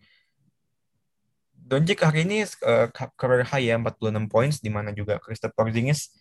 Doncic 1.59 2.00
hari 2.00 2.25
ini 2.25 2.47
eh, 2.47 2.87
career 3.19 3.45
high 3.45 3.69
ya 3.69 3.77
46 3.77 4.31
points 4.31 4.57
di 4.62 4.71
mana 4.71 4.95
juga 4.95 5.19
Kristaps 5.19 5.53
Porzingis 5.53 6.15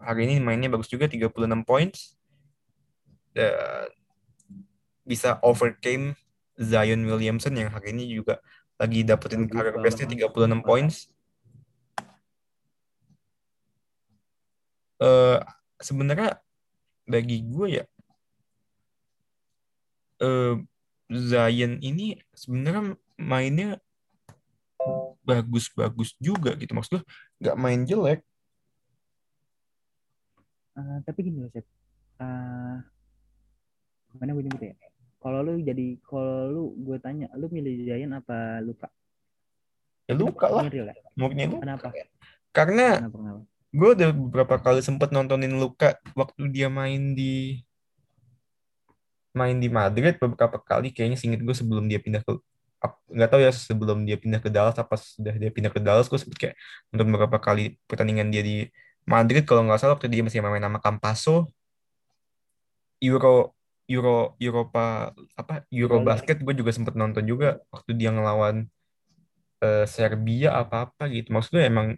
hari 0.00 0.30
ini 0.30 0.40
mainnya 0.40 0.70
bagus 0.70 0.88
juga 0.88 1.10
36 1.10 1.34
points. 1.66 2.14
Dan 3.36 3.92
bisa 5.04 5.36
overcame 5.44 6.16
Zion 6.56 7.04
Williamson 7.04 7.52
yang 7.52 7.68
hari 7.68 7.92
ini 7.92 8.08
juga 8.08 8.40
lagi 8.80 9.04
dapetin 9.04 9.44
career 9.44 9.76
bestnya 9.76 10.08
36 10.08 10.64
points. 10.64 11.12
Eh 14.96 15.38
sebenarnya 15.76 16.40
bagi 17.04 17.44
gue 17.44 17.68
ya 17.80 17.84
eh 20.22 20.54
Zion 21.06 21.78
ini 21.78 22.18
sebenarnya 22.34 22.98
mainnya 23.16 23.78
bagus-bagus 25.22 26.18
juga 26.18 26.54
gitu. 26.58 26.72
Maksud 26.74 27.00
gue 27.00 27.02
nggak 27.42 27.56
main 27.58 27.82
jelek. 27.86 28.20
Eh, 30.76 30.98
tapi 31.06 31.18
gini 31.24 31.46
loh 31.46 31.50
Seth. 31.50 31.68
Eh, 32.20 32.76
gimana 34.12 34.32
gue 34.32 34.44
nyebut 34.48 34.62
ya 34.64 34.76
kalau 35.26 35.42
lu 35.42 35.58
jadi 35.58 35.98
kalau 36.06 36.38
lu 36.46 36.62
gue 36.86 36.96
tanya 37.02 37.26
lu 37.34 37.50
milih 37.50 37.82
Giant 37.82 38.22
apa 38.22 38.62
Luka? 38.62 38.86
Ya 40.06 40.14
luka 40.14 40.46
lah. 40.46 40.62
Ini 40.62 40.70
real 40.70 40.86
ya? 40.86 40.94
mungkin 41.18 41.46
lu 41.50 41.58
kenapa? 41.58 41.90
Karena 42.54 43.02
kenapa 43.02 43.16
kenapa? 43.18 43.42
gue 43.74 43.88
udah 43.98 44.10
beberapa 44.14 44.54
kali 44.62 44.80
sempet 44.86 45.10
nontonin 45.10 45.58
Luka 45.58 45.98
waktu 46.14 46.46
dia 46.54 46.70
main 46.70 47.18
di 47.18 47.65
main 49.36 49.56
di 49.60 49.68
Madrid 49.68 50.16
beberapa 50.16 50.56
kali 50.56 50.90
kayaknya 50.90 51.20
singkat 51.20 51.44
gue 51.44 51.52
sebelum 51.52 51.84
dia 51.86 52.00
pindah 52.00 52.24
ke 52.24 52.32
nggak 53.12 53.28
tahu 53.30 53.40
ya 53.42 53.52
sebelum 53.52 53.98
dia 54.08 54.16
pindah 54.16 54.40
ke 54.40 54.48
Dallas 54.48 54.76
apa 54.78 54.94
sudah 54.96 55.34
dia 55.36 55.50
pindah 55.52 55.70
ke 55.72 55.80
Dallas 55.80 56.08
gue 56.08 56.18
sempet 56.18 56.38
kayak 56.38 56.54
nonton 56.92 57.06
beberapa 57.12 57.38
kali 57.38 57.76
pertandingan 57.84 58.32
dia 58.32 58.40
di 58.40 58.66
Madrid 59.06 59.44
kalau 59.44 59.62
nggak 59.68 59.78
salah 59.78 59.94
waktu 59.94 60.08
dia 60.10 60.22
masih 60.24 60.40
main 60.42 60.58
nama 60.58 60.80
Campaso 60.80 61.46
Euro 63.00 63.54
Euro 63.86 64.34
Eropa 64.42 65.14
apa 65.38 65.62
Euro 65.70 66.02
Euro. 66.02 66.06
basket 66.06 66.42
gue 66.42 66.54
juga 66.56 66.74
sempet 66.74 66.98
nonton 66.98 67.22
juga 67.22 67.62
waktu 67.70 67.94
dia 67.94 68.10
ngelawan 68.10 68.66
eh, 69.62 69.86
Serbia 69.86 70.56
apa 70.58 70.90
apa 70.90 71.06
gitu 71.12 71.30
maksud 71.30 71.54
gue 71.54 71.64
emang 71.64 71.94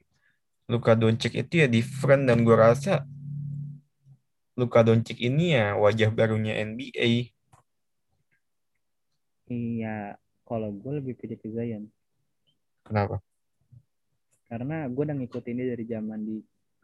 Luka 0.68 0.92
Doncic 0.92 1.32
itu 1.32 1.64
ya 1.64 1.66
different 1.66 2.28
dan 2.28 2.44
gue 2.44 2.52
rasa 2.52 3.08
Luka 4.58 4.82
Doncic 4.82 5.22
ini 5.22 5.54
ya 5.54 5.78
wajah 5.78 6.10
barunya 6.10 6.58
NBA. 6.58 7.30
Iya, 9.46 10.18
kalau 10.42 10.74
gue 10.74 10.98
lebih 10.98 11.14
pilih 11.14 11.38
ke 11.38 11.46
Zion. 11.54 11.86
Kenapa? 12.82 13.22
Karena 14.50 14.90
gue 14.90 15.02
udah 15.06 15.14
ngikutin 15.14 15.56
dia 15.62 15.66
dari 15.78 15.84
zaman 15.86 16.20
di 16.26 16.36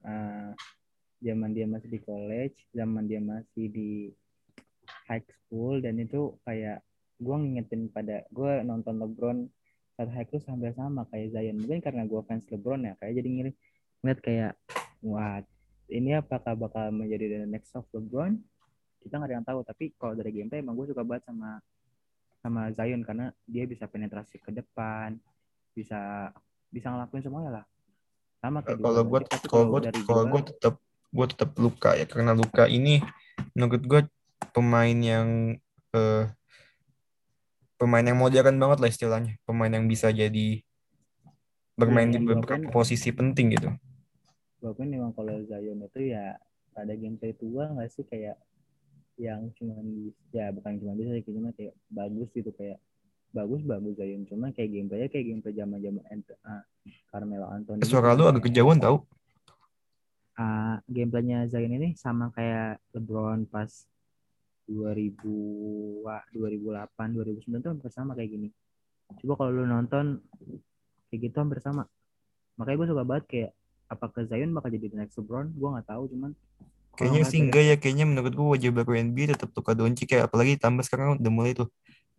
eh, 0.07 0.51
zaman 1.19 1.51
dia 1.51 1.67
masih 1.67 1.91
di 1.91 1.99
college, 1.99 2.57
zaman 2.71 3.11
dia 3.11 3.19
masih 3.19 3.67
di 3.67 3.91
high 5.11 5.27
school 5.27 5.83
dan 5.83 5.99
itu 5.99 6.39
kayak 6.47 6.79
gue 7.19 7.37
ngingetin 7.37 7.91
pada 7.91 8.23
gue 8.31 8.63
nonton 8.63 9.03
LeBron 9.03 9.51
saat 9.99 10.15
high 10.15 10.31
school 10.31 10.47
hampir 10.47 10.71
sama 10.79 11.11
kayak 11.11 11.35
Zion. 11.35 11.59
Mungkin 11.59 11.83
karena 11.83 12.07
gue 12.07 12.23
fans 12.23 12.47
LeBron 12.47 12.87
ya, 12.87 12.95
kayak 13.03 13.19
jadi 13.19 13.29
ngiri 13.35 13.51
ngeliat 13.99 14.21
kayak 14.23 14.53
wah 15.03 15.43
ini 15.89 16.17
apakah 16.17 16.57
bakal 16.57 16.89
menjadi 16.91 17.45
the 17.45 17.49
next 17.49 17.75
of 17.77 17.85
LeBron? 17.93 18.41
Kita 19.05 19.21
nggak 19.21 19.29
ada 19.29 19.37
yang 19.37 19.47
tahu. 19.47 19.61
Tapi 19.63 19.85
kalau 20.01 20.17
dari 20.17 20.33
gameplay 20.33 20.65
emang 20.65 20.77
gue 20.77 20.89
suka 20.89 21.05
banget 21.05 21.29
sama 21.29 21.61
sama 22.41 22.69
Zion 22.77 23.01
karena 23.05 23.33
dia 23.49 23.65
bisa 23.65 23.89
penetrasi 23.89 24.37
ke 24.41 24.53
depan, 24.53 25.17
bisa 25.73 26.29
bisa 26.69 26.87
ngelakuin 26.93 27.25
semuanya 27.25 27.51
lah. 27.61 27.65
Sama 28.41 28.61
kayak 28.61 28.81
Kalau 28.81 29.05
gue 29.05 29.21
kalau 29.49 29.65
gue 29.69 29.81
kalau 30.05 30.25
gua- 30.29 30.33
gue 30.33 30.43
tetap 30.53 30.75
gue 31.15 31.27
tetap 31.31 31.51
luka 31.57 31.95
ya 31.95 32.05
karena 32.11 32.35
luka 32.35 32.67
ini 32.67 32.99
menurut 33.55 33.83
gue 33.87 34.01
pemain 34.51 34.99
yang 34.99 35.55
eh, 35.95 36.25
pemain 37.79 38.03
yang 38.03 38.19
modern 38.19 38.59
banget 38.59 38.79
lah 38.83 38.91
istilahnya 38.91 39.33
pemain 39.47 39.71
yang 39.71 39.87
bisa 39.87 40.11
jadi 40.11 40.59
bermain 41.75 42.11
Iya, 42.11 42.19
di 42.19 42.27
beberapa 42.27 42.71
posisi 42.71 43.11
penting 43.15 43.55
gitu 43.55 43.71
walaupun 44.65 44.89
memang 44.89 45.13
kalau 45.13 45.45
Zion 45.45 45.85
itu 45.85 46.01
ya 46.09 46.41
ada 46.73 46.97
gameplay 46.97 47.37
tua 47.37 47.69
nggak 47.69 47.93
sih? 47.93 48.09
Kayak 48.09 48.41
yang 49.21 49.53
cuman 49.61 49.85
bis- 50.09 50.25
ya 50.33 50.49
bukan 50.57 50.81
cuma 50.81 50.97
bisa 50.97 51.13
sih 51.21 51.23
cuma 51.29 51.53
kayak 51.53 51.77
bagus 51.93 52.33
gitu 52.33 52.49
kayak 52.57 52.81
bagus 53.37 53.61
bagus 53.69 53.93
Zion. 54.01 54.25
Cuma 54.25 54.49
kayak 54.57 54.73
gameplaynya 54.73 55.09
kayak 55.13 55.27
gameplay 55.29 55.53
zaman 55.53 55.79
zaman 55.85 56.03
uh, 56.49 56.65
Carmelo 57.13 57.47
Anthony 57.53 57.85
suara 57.85 58.17
gitu. 58.17 58.25
lu 58.25 58.25
agak 58.33 58.43
kejauhan 58.49 58.81
tau. 58.81 59.05
Ah, 60.41 60.81
gameplaynya 60.89 61.45
Zion 61.53 61.77
ini 61.77 61.93
sama 62.01 62.33
kayak 62.33 62.81
LeBron 62.97 63.45
pas 63.53 63.69
2000 64.65 66.09
wah, 66.09 66.25
2008 66.33 67.13
2009 67.13 67.61
tuh 67.61 67.71
hampir 67.77 67.93
sama 67.93 68.17
kayak 68.17 68.33
gini. 68.33 68.49
Coba 69.21 69.45
kalau 69.45 69.61
lu 69.61 69.69
nonton 69.69 70.25
kayak 71.13 71.21
gitu 71.29 71.37
hampir 71.37 71.61
sama. 71.61 71.85
Makanya 72.57 72.77
gue 72.81 72.89
suka 72.89 73.05
banget 73.05 73.25
kayak 73.29 73.53
apakah 73.91 74.25
Zion 74.27 74.53
bakal 74.53 74.73
jadi 74.73 74.91
the 74.91 74.99
next 74.99 75.17
LeBron? 75.21 75.53
Gue 75.55 75.69
nggak 75.75 75.89
tahu 75.89 76.09
cuman 76.13 76.33
kayaknya 76.95 77.23
sih 77.27 77.43
dari- 77.43 77.45
enggak 77.51 77.65
ya 77.67 77.77
kayaknya 77.81 78.07
menurut 78.07 78.33
gue 78.33 78.47
wajah 78.55 78.71
baru 78.71 78.93
NBA 78.95 79.35
tetap 79.35 79.51
Luka 79.51 79.75
Doncic 79.75 80.09
ya 80.15 80.31
apalagi 80.31 80.55
tambah 80.55 80.87
sekarang 80.87 81.19
udah 81.19 81.33
mulai 81.35 81.51
tuh 81.51 81.67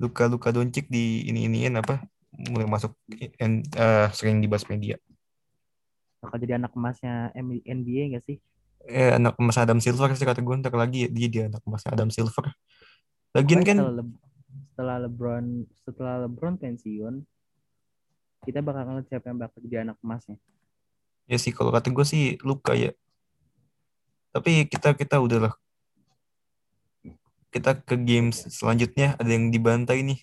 Luka 0.03 0.27
Luka 0.27 0.51
Doncic 0.51 0.91
di 0.91 1.24
ini 1.31 1.48
iniin 1.48 1.79
apa 1.79 2.03
mulai 2.51 2.67
masuk 2.67 2.91
en- 3.39 3.63
eh, 3.63 4.07
sering 4.12 4.43
dibahas 4.43 4.67
media 4.67 5.00
bakal 6.19 6.41
jadi 6.41 6.60
anak 6.60 6.75
emasnya 6.75 7.31
NBA 7.63 8.17
gak 8.17 8.25
sih? 8.25 8.38
Eh 8.86 9.13
anak 9.13 9.38
emas 9.38 9.62
Adam 9.62 9.77
Silver 9.77 10.10
sih 10.17 10.25
kata 10.25 10.41
gue 10.41 10.55
ntar 10.57 10.74
lagi 10.74 11.05
dia 11.07 11.27
dia 11.29 11.43
anak 11.48 11.62
emasnya 11.63 11.93
Adam 11.93 12.10
Silver. 12.10 12.50
Lagian 13.38 13.62
kan 13.62 13.77
setelah, 13.77 13.95
Le- 14.01 14.17
setelah 14.74 14.98
LeBron 15.05 15.45
setelah 15.86 16.15
LeBron 16.25 16.55
pensiun 16.57 17.15
kita 18.45 18.60
bakal 18.65 18.89
ngeliat 18.89 19.07
siapa 19.10 19.25
yang 19.29 19.38
bakal 19.41 19.57
jadi 19.65 19.86
anak 19.86 19.98
emasnya 20.01 20.38
Ya 21.25 21.38
sih 21.41 21.53
kalau 21.53 21.74
kata 21.74 21.89
gue 21.89 22.05
sih 22.05 22.38
luka 22.46 22.77
ya. 22.77 22.94
Tapi 24.36 24.70
kita 24.70 24.94
kita 24.94 25.17
udahlah. 25.17 25.53
Kita 27.50 27.79
ke 27.79 27.96
games 27.96 28.46
selanjutnya 28.51 29.15
ada 29.15 29.32
yang 29.32 29.50
dibantai 29.50 30.03
nih. 30.03 30.20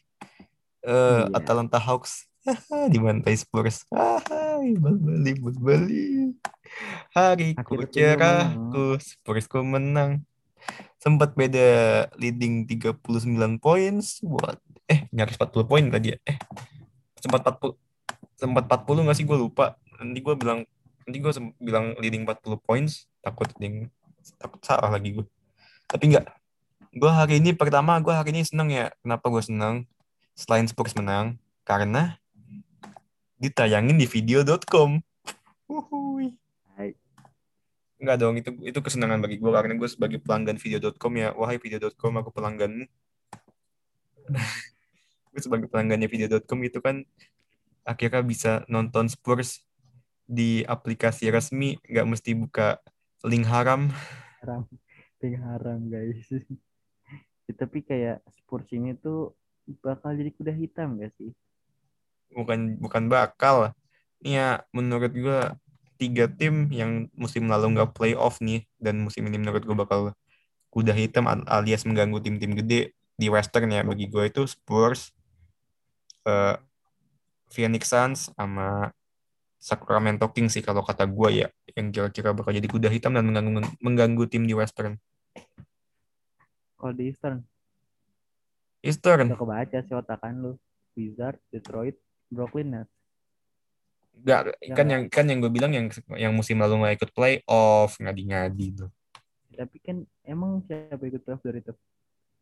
Eh 0.83 0.91
Iya. 0.91 1.31
Atalanta 1.33 1.79
Hawks 1.79 2.27
dibantai 2.93 3.39
Spurs. 3.39 3.87
Balik 3.91 5.39
balik. 5.41 6.39
Hariku 7.13 7.61
Akhirnya 7.61 8.17
cerahku, 8.17 8.99
Spursku 8.99 9.61
menang. 9.63 10.23
Sempat 11.03 11.35
beda 11.35 12.07
leading 12.15 12.63
39 12.67 13.59
points 13.59 14.23
buat 14.23 14.59
eh 14.87 15.11
nyaris 15.11 15.35
40 15.35 15.67
poin 15.67 15.85
tadi 15.91 16.15
ya. 16.15 16.19
Eh 16.23 16.39
sempat 17.19 17.43
40 17.47 17.75
sempat 18.39 18.65
40 18.67 19.07
nggak 19.07 19.17
sih 19.19 19.27
gue 19.27 19.39
lupa. 19.39 19.79
Nanti 19.99 20.19
gue 20.19 20.35
bilang 20.35 20.67
nanti 21.07 21.19
gue 21.19 21.33
bilang 21.59 21.95
leading 21.99 22.23
40 22.27 22.59
points 22.63 23.07
takut 23.23 23.51
ding 23.59 23.91
takut 24.39 24.59
salah 24.63 24.91
lagi 24.91 25.19
gue 25.19 25.27
tapi 25.91 26.09
enggak 26.09 26.43
gue 26.93 27.09
hari 27.09 27.41
ini 27.41 27.57
pertama 27.57 27.97
gue 28.05 28.13
hari 28.13 28.37
ini 28.37 28.45
seneng 28.45 28.69
ya. 28.69 28.93
Kenapa 29.01 29.33
gue 29.33 29.41
seneng? 29.41 29.89
Selain 30.37 30.69
Spurs 30.69 30.93
menang 30.93 31.41
karena 31.65 32.21
ditayangin 33.41 33.97
di 33.97 34.05
video.com. 34.05 35.01
Enggak 37.97 38.17
dong 38.21 38.37
itu 38.37 38.51
itu 38.61 38.79
kesenangan 38.85 39.25
bagi 39.25 39.41
gue 39.41 39.51
karena 39.51 39.73
gue 39.73 39.89
sebagai 39.89 40.21
pelanggan 40.21 40.61
video.com 40.61 41.13
ya. 41.17 41.33
Wahai 41.33 41.57
video.com 41.57 42.13
aku 42.21 42.29
pelangganmu 42.29 42.85
gue 45.33 45.41
sebagai 45.41 45.67
pelanggannya 45.73 46.13
video.com 46.13 46.61
itu 46.61 46.79
kan 46.85 47.09
akhirnya 47.89 48.21
bisa 48.21 48.53
nonton 48.69 49.09
Spurs 49.09 49.65
di 50.27 50.63
aplikasi 50.65 51.29
resmi 51.29 51.79
nggak 51.87 52.07
mesti 52.09 52.31
buka 52.37 52.79
link 53.27 53.47
haram. 53.47 53.91
Haram. 54.43 54.67
Ting 55.23 55.39
haram 55.39 55.87
guys. 55.87 56.27
Ya, 57.51 57.59
tapi 57.59 57.83
kayak 57.83 58.23
Spurs 58.31 58.71
ini 58.71 58.95
tuh 58.95 59.35
bakal 59.83 60.15
jadi 60.15 60.31
kuda 60.31 60.55
hitam 60.55 60.95
gak 60.99 61.11
sih? 61.19 61.35
Bukan 62.31 62.79
bukan 62.79 63.11
bakal. 63.11 63.75
Ya 64.23 64.63
menurut 64.71 65.11
gue 65.11 65.41
tiga 65.99 66.31
tim 66.31 66.71
yang 66.71 67.11
musim 67.15 67.47
lalu 67.51 67.79
nggak 67.79 67.95
playoff 67.95 68.39
nih 68.39 68.67
dan 68.79 69.03
musim 69.03 69.27
ini 69.27 69.39
menurut 69.39 69.63
gue 69.63 69.75
bakal 69.75 70.15
kuda 70.71 70.95
hitam 70.95 71.27
al- 71.27 71.47
alias 71.47 71.83
mengganggu 71.87 72.23
tim-tim 72.23 72.55
gede 72.59 72.95
di 73.19 73.27
Western 73.31 73.71
ya 73.71 73.83
bagi 73.87 74.09
gue 74.11 74.25
itu 74.27 74.43
Spurs, 74.47 75.15
eh, 76.27 76.57
Phoenix 77.53 77.93
Suns 77.93 78.33
sama 78.33 78.91
Sacramento 79.63 80.27
Kings 80.35 80.59
sih 80.59 80.63
kalau 80.67 80.83
kata 80.83 81.07
gue 81.07 81.47
ya 81.47 81.49
yang 81.79 81.95
kira-kira 81.95 82.35
bakal 82.35 82.51
jadi 82.51 82.67
kuda 82.67 82.91
hitam 82.91 83.15
dan 83.15 83.23
mengganggu 83.23 83.63
mengganggu 83.79 84.25
tim 84.27 84.43
di 84.43 84.59
Western. 84.59 84.99
kalau 86.75 86.91
di 86.99 87.15
Eastern 87.15 87.47
Eastern 88.83 89.31
udah 89.31 89.39
kebaca 89.39 89.79
sih 89.87 89.95
otakan 89.95 90.35
lu 90.43 90.53
Wizard 90.99 91.39
Detroit 91.55 91.95
Brooklyn 92.27 92.75
Nets 92.75 92.91
nggak 94.13 94.41
Ya. 94.61 94.75
kan 94.77 94.87
yang 94.91 95.03
kan 95.09 95.25
yang 95.31 95.39
gue 95.41 95.49
bilang 95.49 95.73
yang 95.73 95.87
yang 96.19 96.35
musim 96.35 96.59
lalu 96.61 96.83
nggak 96.83 96.95
ikut 97.01 97.11
playoff 97.17 97.97
ngadi-ngadi 97.97 98.67
tuh. 98.85 98.91
tapi 99.57 99.79
kan 99.81 100.03
emang 100.27 100.61
siapa 100.67 101.01
ikut 101.01 101.23
playoff 101.23 101.41
dari 101.41 101.63
itu 101.63 101.73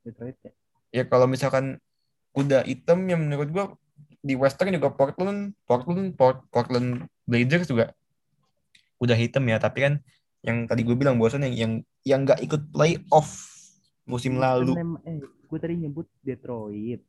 Detroit 0.03 0.37
ya 0.41 0.53
ya 0.91 1.05
kalau 1.05 1.29
misalkan 1.29 1.77
kuda 2.33 2.65
hitam 2.65 3.05
yang 3.07 3.21
menurut 3.23 3.49
gua 3.53 3.65
di 4.21 4.37
Western 4.37 4.77
juga 4.77 4.93
Portland 4.93 5.57
Portland 5.65 6.13
Port- 6.13 6.45
Portland 6.53 7.09
Blazers 7.25 7.69
juga 7.69 7.97
kuda 9.01 9.17
hitam 9.17 9.45
ya. 9.49 9.57
Tapi 9.57 9.79
kan 9.81 9.95
yang 10.45 10.69
tadi 10.69 10.85
gue 10.85 10.97
bilang 10.97 11.17
bosan 11.17 11.45
yang 11.49 11.57
yang 11.57 11.73
yang 12.05 12.21
nggak 12.25 12.41
ikut 12.45 12.63
playoff 12.73 13.29
musim 14.05 14.37
lalu. 14.37 14.77
Kan 14.77 15.01
eh 15.09 15.21
gue 15.21 15.59
tadi 15.59 15.75
nyebut 15.81 16.07
Detroit 16.21 17.01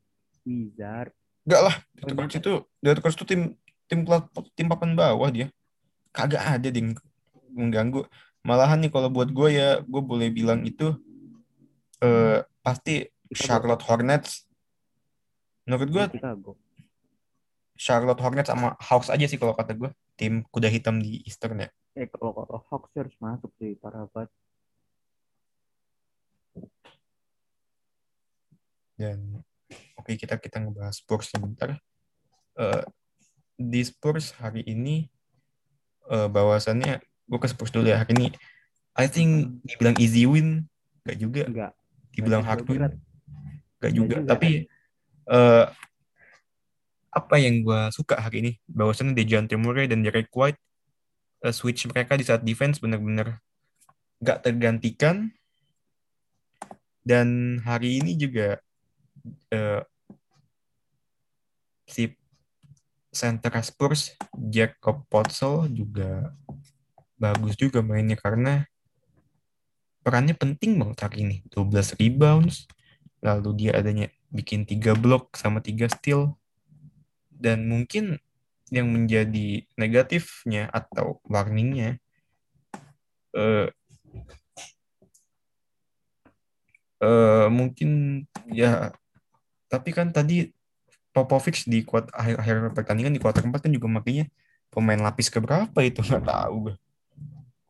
Wizard. 0.48 1.12
Enggak 1.44 1.62
lah 1.68 1.76
Detroit 1.96 2.32
iya. 2.32 2.40
itu 2.40 2.54
Detroit 2.80 3.16
itu 3.16 3.26
tim 3.28 3.42
tim 3.88 4.00
tim 4.56 4.68
papan 4.72 4.96
bawah 4.96 5.30
dia. 5.32 5.48
Kagak 6.16 6.60
ada 6.60 6.70
ding 6.72 6.96
mengganggu. 7.52 8.08
Malahan 8.42 8.82
nih 8.82 8.90
kalau 8.90 9.12
buat 9.12 9.30
gue 9.30 9.50
ya 9.54 9.84
gue 9.84 10.02
boleh 10.02 10.32
bilang 10.32 10.64
itu 10.64 10.96
eh 12.02 12.42
pasti 12.64 13.06
Chicago. 13.32 13.68
Charlotte 13.68 13.84
Hornets. 13.86 14.48
Menurut 15.68 15.90
gue 15.92 16.04
Chicago 16.18 16.58
Charlotte 17.82 18.22
Hornets 18.22 18.54
sama 18.54 18.78
Hawks 18.78 19.10
aja 19.10 19.26
sih 19.26 19.42
kalau 19.42 19.58
kata 19.58 19.74
gue 19.74 19.90
tim 20.14 20.46
kuda 20.54 20.70
hitam 20.70 21.02
di 21.02 21.26
Eastern 21.26 21.66
ya. 21.66 21.70
eh 21.98 22.06
kalau 22.14 22.30
kalau 22.38 22.62
Hawks 22.70 22.94
harus 22.94 23.16
masuk 23.18 23.50
sih 23.58 23.74
parah 23.82 24.06
banget 24.14 24.30
Dan 29.02 29.42
oke 29.98 30.14
kita 30.14 30.38
kita 30.38 30.62
ngebahas 30.62 30.94
Spurs 30.94 31.34
sebentar. 31.34 31.74
Eh, 32.54 32.84
di 33.58 33.82
Spurs 33.82 34.38
hari 34.38 34.62
ini 34.70 35.10
eh, 36.06 36.30
bahwasannya 36.30 37.02
gue 37.02 37.40
ke 37.42 37.50
Spurs 37.50 37.74
dulu 37.74 37.90
ya 37.90 38.06
hari 38.06 38.14
ini. 38.14 38.30
I 38.94 39.10
think 39.10 39.58
dibilang 39.66 39.98
easy 39.98 40.30
win 40.30 40.70
gak 41.02 41.18
juga, 41.18 41.50
enggak 41.50 41.74
dibilang 42.14 42.46
hard 42.46 42.62
win 42.70 42.94
gak 43.82 43.90
juga. 43.90 44.22
juga. 44.22 44.38
Tapi 44.38 44.70
eh, 45.34 45.66
apa 47.12 47.36
yang 47.38 47.62
gue 47.68 47.82
suka 47.92 48.16
hari 48.18 48.40
ini? 48.40 48.52
Bahwasannya 48.72 49.14
Dejounte 49.14 49.60
Murray 49.60 49.92
dan 49.92 50.02
Derek 50.02 50.32
White 50.32 50.58
eh, 51.44 51.54
switch 51.54 51.84
mereka 51.92 52.16
di 52.16 52.24
saat 52.24 52.42
defense 52.48 52.80
benar-benar 52.80 53.44
gak 54.24 54.48
tergantikan. 54.48 55.30
Dan 57.04 57.60
hari 57.68 58.00
ini 58.00 58.16
juga 58.16 58.64
eh, 59.52 59.84
si 61.84 62.08
center 63.12 63.52
Spurs 63.60 64.16
Jacob 64.40 65.04
Potzel 65.12 65.68
juga 65.68 66.32
bagus 67.20 67.60
juga 67.60 67.84
mainnya 67.84 68.16
karena 68.16 68.64
perannya 70.02 70.34
penting 70.34 70.80
banget 70.80 70.98
hari 71.04 71.18
ini. 71.28 71.38
12 71.52 72.00
rebounds 72.00 72.72
lalu 73.22 73.68
dia 73.68 73.78
adanya 73.78 74.08
bikin 74.32 74.64
tiga 74.66 74.96
blok 74.96 75.36
sama 75.38 75.62
tiga 75.62 75.86
steal 75.92 76.41
dan 77.42 77.66
mungkin 77.66 78.22
yang 78.70 78.88
menjadi 78.88 79.66
negatifnya 79.76 80.70
atau 80.70 81.20
warningnya 81.28 81.98
eh, 83.36 83.68
eh, 87.02 87.48
mungkin 87.50 88.24
ya 88.48 88.94
tapi 89.68 89.90
kan 89.92 90.14
tadi 90.14 90.54
Popovic 91.12 91.68
di 91.68 91.84
kuat 91.84 92.08
akhir 92.16 92.40
akhir 92.40 92.56
pertandingan 92.72 93.12
di 93.12 93.20
kuarter 93.20 93.44
keempat 93.44 93.68
kan 93.68 93.74
juga 93.76 93.92
makanya 93.92 94.32
pemain 94.72 95.00
lapis 95.00 95.28
keberapa 95.28 95.76
itu 95.84 96.00
nggak 96.08 96.24
tahu 96.24 96.72
gue. 96.72 96.76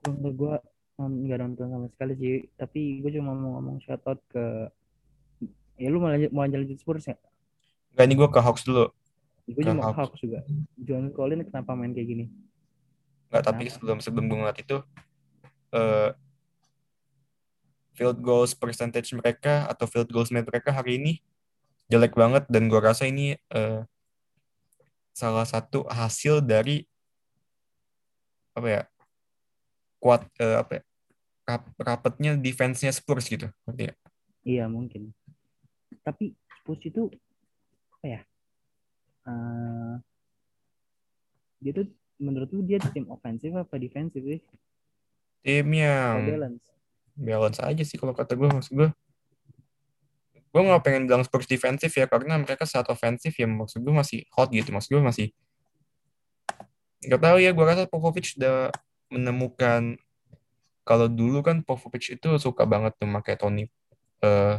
Gue 0.05 0.55
nggak 1.01 1.39
nonton 1.41 1.65
sama 1.65 1.87
sekali 1.89 2.13
sih 2.21 2.35
tapi 2.53 3.01
gue 3.01 3.09
cuma 3.17 3.33
mau 3.33 3.57
ngomong 3.57 3.81
shout 3.81 4.05
out 4.05 4.21
ke 4.29 4.69
ya 5.81 5.89
lu 5.89 5.97
mau 5.97 6.13
lanjut 6.13 6.29
mau 6.29 6.45
lanjut 6.45 6.77
Spurs 6.77 7.09
ya 7.09 7.17
Enggak 7.97 8.05
ini 8.05 8.13
gue 8.15 8.29
ke 8.29 8.39
Hawks 8.39 8.63
dulu. 8.63 8.87
Gue 9.53 9.63
Ke 9.63 9.72
cuma 9.72 9.93
Hawks. 9.93 10.20
Juga 10.20 10.39
John 10.79 11.12
Collins 11.12 11.48
kenapa 11.48 11.75
main 11.75 11.91
kayak 11.91 12.08
gini 12.08 12.25
Enggak 13.31 13.43
tapi 13.48 13.63
sebelum 13.72 13.98
sebelum 14.03 14.25
gue 14.27 14.38
ngeliat 14.43 14.60
itu 14.60 14.77
eh 15.72 16.12
field 17.96 18.20
goals 18.24 18.55
percentage 18.55 19.12
mereka 19.15 19.67
atau 19.67 19.86
field 19.88 20.10
goals 20.12 20.31
made 20.31 20.48
mereka 20.48 20.72
hari 20.72 20.98
ini 21.00 21.13
jelek 21.91 22.15
banget 22.15 22.48
dan 22.48 22.72
gue 22.72 22.79
rasa 22.79 23.08
ini 23.08 23.36
eh, 23.51 23.81
salah 25.12 25.43
satu 25.43 25.84
hasil 25.91 26.39
dari 26.39 26.88
apa 28.55 28.67
ya 28.67 28.81
kuat 30.00 30.27
eh, 30.39 30.58
apa 30.60 30.72
ya 30.79 30.84
rap- 31.48 31.75
rapetnya 31.77 32.31
defense-nya 32.39 32.91
Spurs 32.96 33.27
gitu. 33.27 33.48
Ngerti 33.67 33.91
nggak? 33.91 34.00
iya 34.41 34.65
mungkin 34.65 35.13
tapi 36.01 36.34
Spurs 36.50 36.81
itu 36.81 37.05
apa 38.00 38.05
ya 38.08 38.22
Eh, 39.31 39.93
dia 41.61 41.71
tuh 41.77 41.88
menurut 42.21 42.50
lu 42.53 42.61
dia 42.65 42.77
tim 42.91 43.07
ofensif 43.07 43.53
apa 43.55 43.75
defensif 43.79 44.21
sih? 44.21 44.41
Tim 45.41 45.67
yang 45.73 46.27
balance? 46.27 46.65
balance 47.17 47.59
aja 47.61 47.83
sih 47.85 47.97
kalau 48.00 48.15
kata 48.15 48.33
gue 48.33 48.50
maksud 48.50 48.73
gue 48.73 48.89
gue 50.51 50.61
nggak 50.61 50.83
pengen 50.83 51.07
bilang 51.07 51.23
Spurs 51.23 51.47
defensif 51.47 51.95
ya 51.95 52.09
karena 52.09 52.35
mereka 52.35 52.67
saat 52.67 52.88
ofensif 52.91 53.31
ya 53.39 53.47
maksud 53.47 53.79
gue 53.81 53.93
masih 53.93 54.27
hot 54.35 54.51
gitu. 54.51 54.69
Maksud 54.73 55.00
gue 55.00 55.03
masih 55.03 55.27
nggak 57.01 57.21
tahu 57.21 57.38
ya 57.41 57.50
gue 57.55 57.65
rasa 57.65 57.89
Popovich 57.89 58.38
udah 58.38 58.69
menemukan 59.09 59.97
kalau 60.85 61.07
dulu 61.09 61.41
kan 61.41 61.65
Popovich 61.65 62.13
itu 62.13 62.29
suka 62.38 62.67
banget 62.67 62.93
tuh 63.00 63.09
pakai 63.09 63.35
Tony 63.39 63.65
eh, 64.21 64.55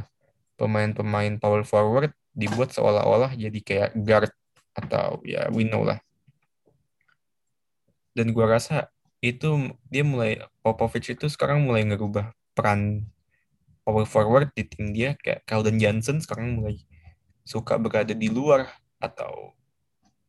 pemain-pemain 0.58 1.38
power 1.38 1.62
forward 1.62 2.10
dibuat 2.32 2.72
seolah-olah 2.72 3.36
jadi 3.36 3.58
kayak 3.62 3.90
guard 4.02 4.32
atau 4.72 5.20
ya 5.24 5.48
we 5.52 5.64
know 5.68 5.84
lah. 5.84 6.00
Dan 8.12 8.36
gue 8.36 8.44
rasa 8.44 8.92
itu 9.24 9.72
dia 9.88 10.04
mulai 10.04 10.42
Popovich 10.60 11.14
itu 11.14 11.26
sekarang 11.30 11.64
mulai 11.64 11.86
ngerubah 11.88 12.34
peran 12.52 13.08
power 13.86 14.04
forward 14.04 14.52
di 14.52 14.64
tim 14.68 14.92
dia. 14.92 15.16
Kayak 15.20 15.44
Calvin 15.48 15.80
Johnson 15.80 16.20
sekarang 16.20 16.60
mulai 16.60 16.80
suka 17.42 17.80
berada 17.80 18.12
di 18.12 18.28
luar 18.28 18.68
atau 19.02 19.56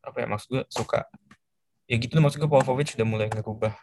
apa 0.04 0.20
ya 0.20 0.28
maksud 0.28 0.48
gue 0.50 0.64
suka 0.68 1.08
ya 1.88 1.96
gitu 1.96 2.20
maksud 2.20 2.44
gue 2.44 2.52
Popovich 2.52 2.96
udah 2.96 3.08
mulai 3.08 3.28
ngerubah. 3.32 3.74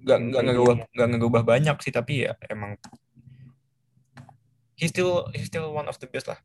Nggak 0.00 0.18
nggak 0.22 0.42
Kayak 0.42 0.54
ngerubah 0.54 0.74
nggak 0.92 1.08
ngerubah 1.16 1.42
banyak 1.44 1.76
sih 1.82 1.92
tapi 1.92 2.28
ya 2.28 2.32
emang 2.48 2.78
he 4.76 4.86
still 4.86 5.26
he 5.32 5.42
still 5.42 5.72
one 5.72 5.88
of 5.88 5.96
the 5.98 6.06
best 6.06 6.28
lah 6.28 6.38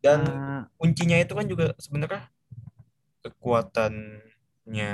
dan 0.00 0.20
Ah, 0.24 0.62
kuncinya 0.80 1.16
itu 1.20 1.32
kan 1.36 1.46
juga 1.46 1.76
sebenarnya 1.76 2.28
kekuatannya 3.20 4.92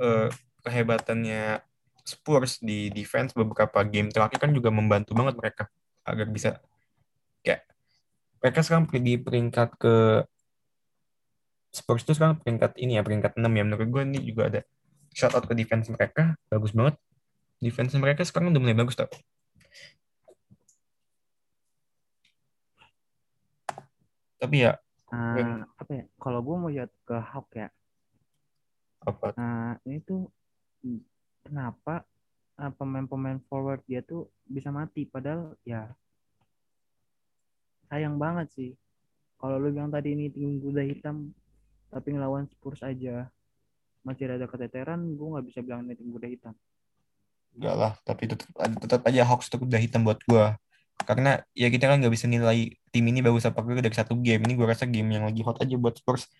eh, 0.00 0.28
kehebatannya 0.64 1.60
Spurs 2.04 2.60
di 2.60 2.92
defense 2.92 3.32
beberapa 3.32 3.80
game 3.84 4.12
terakhir 4.12 4.36
kan 4.40 4.52
juga 4.52 4.68
membantu 4.68 5.16
banget 5.16 5.34
mereka 5.40 5.64
agar 6.04 6.26
bisa 6.28 6.60
kayak 7.40 7.64
mereka 8.40 8.60
sekarang 8.60 8.88
di 9.00 9.16
peringkat 9.16 9.76
ke 9.80 10.24
Spurs 11.74 12.06
itu 12.06 12.14
sekarang 12.14 12.38
peringkat 12.38 12.78
ini 12.78 12.96
ya 12.96 13.02
peringkat 13.02 13.34
6 13.34 13.50
ya. 13.50 13.64
Menurut 13.66 13.88
gue 13.90 14.02
ini 14.06 14.22
juga 14.22 14.46
ada 14.46 14.60
shout 15.10 15.34
out 15.34 15.42
ke 15.42 15.58
defense 15.58 15.90
mereka. 15.90 16.38
Bagus 16.46 16.70
banget. 16.70 16.94
Defense 17.58 17.98
mereka 17.98 18.22
sekarang 18.22 18.54
udah 18.54 18.62
mulai 18.62 18.78
bagus 18.78 18.94
tau 18.94 19.10
tapi 24.40 24.66
ya 24.66 24.72
ah, 25.14 25.64
apa 25.78 25.90
ya 25.92 26.04
kalau 26.18 26.40
gue 26.42 26.56
mau 26.56 26.70
lihat 26.70 26.90
ke 27.06 27.16
Hawk 27.18 27.48
ya 27.54 27.68
apa 29.04 29.36
Nah, 29.36 29.76
ini 29.84 30.00
tuh 30.00 30.26
hmm, 30.80 31.00
kenapa 31.44 32.08
ah, 32.56 32.72
pemain-pemain 32.72 33.38
forward 33.46 33.84
dia 33.84 34.00
tuh 34.00 34.32
bisa 34.48 34.72
mati 34.72 35.04
padahal 35.04 35.56
ya 35.64 35.92
sayang 37.92 38.16
banget 38.16 38.48
sih. 38.56 38.70
Kalau 39.38 39.60
lu 39.60 39.70
bilang 39.70 39.92
tadi 39.92 40.16
ini 40.16 40.32
tim 40.32 40.56
kuda 40.58 40.82
hitam 40.82 41.30
tapi 41.92 42.16
ngelawan 42.16 42.48
Spurs 42.48 42.80
aja 42.82 43.28
masih 44.02 44.28
ada 44.28 44.48
keteteran, 44.50 45.00
gue 45.14 45.26
nggak 45.30 45.46
bisa 45.46 45.60
bilang 45.60 45.84
ini 45.86 45.94
tim 45.94 46.10
kuda 46.10 46.28
hitam. 46.28 46.54
Enggak 47.54 47.76
lah, 47.78 47.92
tapi 48.02 48.26
tetap, 48.26 48.50
tetap 48.82 49.00
aja 49.06 49.22
Hawks 49.22 49.46
itu 49.46 49.62
udah 49.62 49.78
hitam 49.78 50.02
buat 50.02 50.18
gua. 50.26 50.58
Karena 51.02 51.42
ya 51.52 51.66
kita 51.68 51.90
kan 51.90 51.98
nggak 51.98 52.14
bisa 52.14 52.26
nilai 52.30 52.70
tim 52.94 53.04
ini 53.10 53.20
bagus 53.20 53.44
apa 53.44 53.58
enggak 53.66 53.84
dari 53.90 53.96
satu 53.98 54.14
game. 54.22 54.46
Ini 54.46 54.54
gua 54.54 54.72
rasa 54.72 54.86
game 54.86 55.10
yang 55.10 55.26
lagi 55.26 55.42
hot 55.42 55.58
aja 55.58 55.74
buat 55.74 55.98
Spurs. 55.98 56.30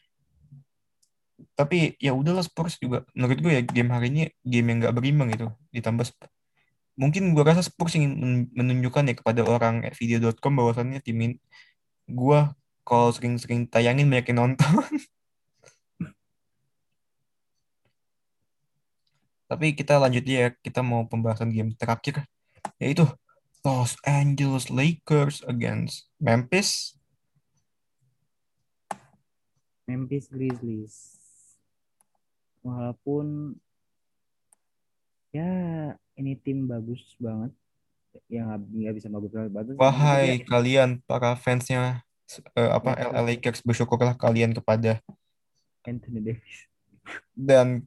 Tapi 1.59 1.99
ya 1.99 2.15
udahlah 2.15 2.47
Spurs 2.47 2.79
juga. 2.79 3.03
Menurut 3.15 3.39
gue 3.43 3.53
ya 3.59 3.63
game 3.67 3.91
hari 3.91 4.07
ini 4.11 4.23
game 4.47 4.67
yang 4.71 4.79
nggak 4.87 4.95
berimbang 4.95 5.29
gitu. 5.35 5.51
Ditambah 5.75 6.07
mungkin 6.95 7.35
gua 7.35 7.45
rasa 7.51 7.63
Spurs 7.67 7.99
ingin 7.99 8.13
men- 8.23 8.51
menunjukkan 8.55 9.05
ya 9.11 9.15
kepada 9.19 9.43
orang 9.47 9.83
video.com 9.99 10.53
bahwasannya 10.55 11.03
tim 11.03 11.19
ini 11.19 11.37
gua 12.07 12.55
kalau 12.87 13.11
sering-sering 13.13 13.67
tayangin 13.69 14.07
banyak 14.11 14.27
yang 14.33 14.39
nonton. 14.55 14.71
Tapi 19.51 19.67
kita 19.77 20.01
lanjut 20.01 20.25
ya, 20.25 20.51
kita 20.65 20.81
mau 20.81 21.05
pembahasan 21.07 21.53
game 21.53 21.77
terakhir 21.77 22.25
yaitu 22.81 23.05
Los 23.65 23.97
Angeles 24.05 24.69
Lakers 24.69 25.41
against 25.49 26.13
Memphis. 26.21 27.01
Memphis 29.89 30.29
Grizzlies. 30.29 31.17
Walaupun 32.61 33.57
ya 35.33 35.49
ini 36.21 36.37
tim 36.37 36.69
bagus 36.69 37.17
banget, 37.17 37.57
ya 38.29 38.45
nggak 38.53 38.95
bisa 39.01 39.09
bagus 39.09 39.33
banget 39.33 39.53
bagus. 39.57 39.75
Wahai 39.81 40.45
Maksudnya 40.45 40.49
kalian 40.53 40.91
para 41.09 41.33
fansnya 41.33 42.05
eh, 42.53 42.69
apa 42.69 43.01
Lakers. 43.01 43.13
LA 43.17 43.23
Lakers 43.33 43.61
bersyukurlah 43.65 44.17
kalian 44.21 44.53
kepada 44.53 45.01
Anthony 45.89 46.21
Davis. 46.21 46.69
dan 47.37 47.85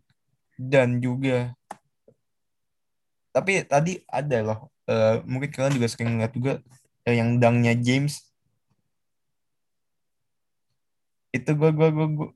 dan 0.57 1.01
juga 1.01 1.53
tapi 3.33 3.61
tadi 3.65 4.01
ada 4.09 4.37
loh 4.41 4.61
eh, 4.87 5.15
mungkin 5.27 5.49
kalian 5.51 5.75
juga 5.77 5.87
sering 5.91 6.17
lihat 6.19 6.33
juga 6.33 6.53
eh, 7.07 7.15
yang 7.19 7.37
dangnya 7.37 7.75
James 7.77 8.23
itu 11.35 11.51
gua 11.53 11.69
gua 11.75 11.89
gua 11.91 12.07
gua 12.07 12.27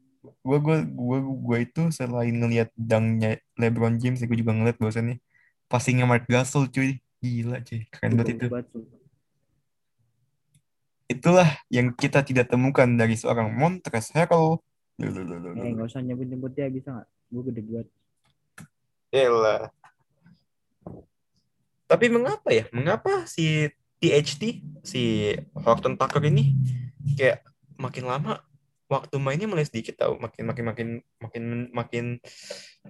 gua 0.43 0.59
gua 0.59 0.77
gua, 0.85 1.17
gua 1.19 1.57
itu 1.63 1.81
selain 1.89 2.35
ngelihat 2.35 2.69
dangnya 2.77 3.39
LeBron 3.57 3.97
James 3.97 4.21
gue 4.21 4.37
juga 4.37 4.53
ngeliat 4.53 4.77
bahwasannya 4.77 5.17
passingnya 5.71 6.05
Mark 6.05 6.27
Gasol 6.27 6.69
cuy 6.69 6.99
gila 7.23 7.63
cuy 7.63 7.87
keren 7.89 8.19
banget 8.19 8.37
itu 8.37 8.45
banget, 8.51 8.67
itulah 11.11 11.49
yang 11.67 11.91
kita 11.91 12.23
tidak 12.23 12.47
temukan 12.47 12.87
dari 12.87 13.19
seorang 13.19 13.51
Montrezl 13.51 14.15
Harrell 14.15 14.61
Eh 15.01 15.69
nggak 15.73 15.87
usah 15.89 16.01
nyebut-nyebut 16.05 16.51
dia 16.53 16.69
bisa 16.69 16.93
nggak? 16.93 17.07
Gue 17.33 17.43
gede 17.49 17.61
buat. 17.65 17.87
Elah. 19.09 19.73
Tapi 21.91 22.05
mengapa 22.07 22.49
ya? 22.55 22.63
Mengapa 22.71 23.27
si 23.27 23.67
THT, 23.99 24.63
si 24.81 25.35
Horton 25.53 25.99
Tucker 25.99 26.23
ini 26.23 26.55
kayak 27.19 27.43
makin 27.75 28.07
lama 28.07 28.39
waktu 28.87 29.15
mainnya 29.23 29.47
mulai 29.47 29.63
sedikit 29.63 29.95
tahu 30.03 30.19
makin 30.19 30.43
makin 30.51 30.65
makin 30.67 30.87
makin 31.23 31.43
makin 31.71 32.05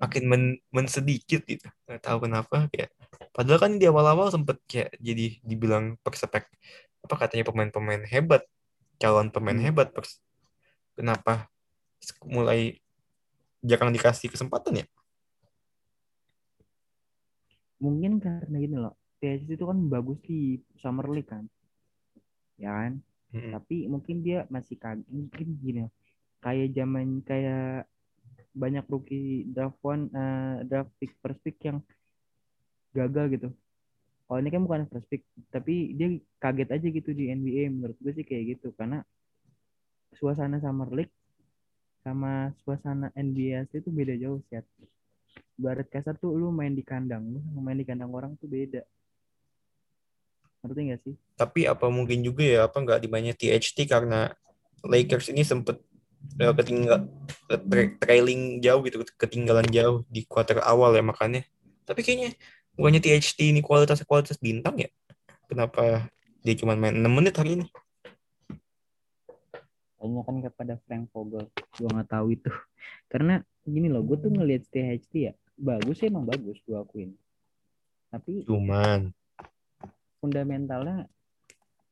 makin 0.01 0.23
men, 0.25 0.43
mensedikit 0.73 1.45
gitu 1.45 1.67
nggak 1.85 2.01
tahu 2.01 2.25
kenapa 2.25 2.65
kayak 2.73 2.89
padahal 3.29 3.61
kan 3.61 3.77
di 3.77 3.85
awal-awal 3.85 4.33
sempet 4.33 4.57
kayak 4.65 4.97
jadi 4.97 5.37
dibilang 5.45 6.01
perspek 6.01 6.49
apa 7.05 7.15
katanya 7.21 7.45
pemain-pemain 7.45 8.01
hebat 8.09 8.41
calon 8.97 9.29
pemain 9.29 9.53
Hmm. 9.53 9.65
hebat 9.69 9.93
pers- 9.93 10.17
kenapa 10.97 11.53
mulai 12.25 12.81
jarang 13.61 13.93
dikasih 13.93 14.33
kesempatan 14.33 14.81
ya 14.81 14.85
Mungkin 17.83 18.11
karena 18.25 18.55
gini 18.63 18.77
loh. 18.83 18.93
THC 19.19 19.49
itu 19.57 19.65
kan 19.69 19.77
bagus 19.93 20.17
di 20.27 20.57
Summer 20.81 21.07
League 21.13 21.29
kan. 21.29 21.45
Ya 22.61 22.71
kan? 22.77 22.93
Mm-mm. 23.33 23.51
Tapi 23.55 23.75
mungkin 23.93 24.15
dia 24.25 24.45
masih 24.53 24.75
kaget. 24.77 25.07
Mungkin 25.09 25.47
gini 25.61 25.79
loh. 25.85 25.91
Kayak 26.41 26.67
zaman 26.77 27.07
kayak 27.29 27.85
banyak 28.51 28.85
rookie 28.91 29.47
draft 29.53 29.79
one 29.81 30.11
eh, 30.11 30.55
draft 30.69 30.91
pick 30.99 31.11
first 31.21 31.39
pick 31.45 31.57
yang 31.63 31.79
gagal 32.97 33.25
gitu. 33.35 33.47
Kalau 34.25 34.39
ini 34.39 34.49
kan 34.53 34.61
bukan 34.63 34.87
first 34.87 35.07
pick, 35.11 35.21
tapi 35.51 35.91
dia 35.97 36.07
kaget 36.39 36.69
aja 36.71 36.87
gitu 36.87 37.09
di 37.11 37.23
NBA 37.31 37.63
menurut 37.67 37.97
gue 37.99 38.11
sih 38.15 38.23
kayak 38.23 38.55
gitu 38.57 38.71
karena 38.79 39.03
suasana 40.15 40.57
Summer 40.63 40.87
League 40.91 41.13
sama 42.03 42.51
suasana 42.63 43.07
NBA 43.15 43.67
asli 43.67 43.77
itu 43.83 43.91
beda 43.91 44.15
jauh 44.17 44.39
sih. 44.47 44.59
Barat 45.55 45.87
kasar 45.89 46.17
tuh 46.17 46.33
lu 46.33 46.49
main 46.49 46.73
di 46.73 46.81
kandang, 46.81 47.21
lu 47.27 47.59
main 47.61 47.77
di 47.77 47.85
kandang 47.85 48.09
orang 48.09 48.33
tuh 48.39 48.49
beda. 48.49 48.81
Ngerti 50.61 50.81
gak 50.89 51.01
sih? 51.05 51.15
tapi 51.41 51.65
apa 51.65 51.89
mungkin 51.89 52.21
juga 52.21 52.45
ya 52.45 52.59
apa 52.69 52.77
nggak 52.77 53.01
dimainnya 53.01 53.33
THT 53.33 53.89
karena 53.89 54.29
Lakers 54.85 55.33
ini 55.33 55.41
sempet 55.41 55.81
eh, 56.37 56.53
ketinggal 56.53 57.09
tra- 57.49 57.93
trailing 57.97 58.61
jauh 58.61 58.85
gitu 58.85 59.01
ketinggalan 59.17 59.65
jauh 59.73 60.05
di 60.05 60.21
kuarter 60.29 60.61
awal 60.61 60.93
ya 60.93 61.01
makanya 61.01 61.41
tapi 61.81 62.05
kayaknya 62.05 62.37
bukannya 62.77 63.01
THT 63.01 63.57
ini 63.57 63.65
kualitas 63.65 64.05
kualitas 64.05 64.37
bintang 64.37 64.77
ya 64.77 64.89
kenapa 65.49 66.13
dia 66.45 66.53
cuma 66.53 66.77
main 66.77 66.93
6 66.93 67.09
menit 67.09 67.33
hari 67.33 67.57
ini 67.57 67.65
Tanya 70.01 70.21
kan 70.25 70.35
kepada 70.41 70.73
Frank 70.89 71.13
Vogel. 71.13 71.45
Gua 71.77 71.89
nggak 71.93 72.09
tahu 72.09 72.33
itu. 72.33 72.49
Karena 73.11 73.37
gini 73.61 73.85
loh, 73.85 74.01
gue 74.01 74.17
tuh 74.17 74.33
ngelihat 74.33 74.65
THT 74.73 75.11
ya. 75.13 75.33
Bagus 75.53 76.01
sih 76.01 76.09
emang 76.09 76.25
bagus 76.25 76.57
gue 76.65 76.73
akuin. 76.73 77.13
Tapi 78.09 78.41
cuman 78.49 79.13
fundamentalnya 80.17 81.05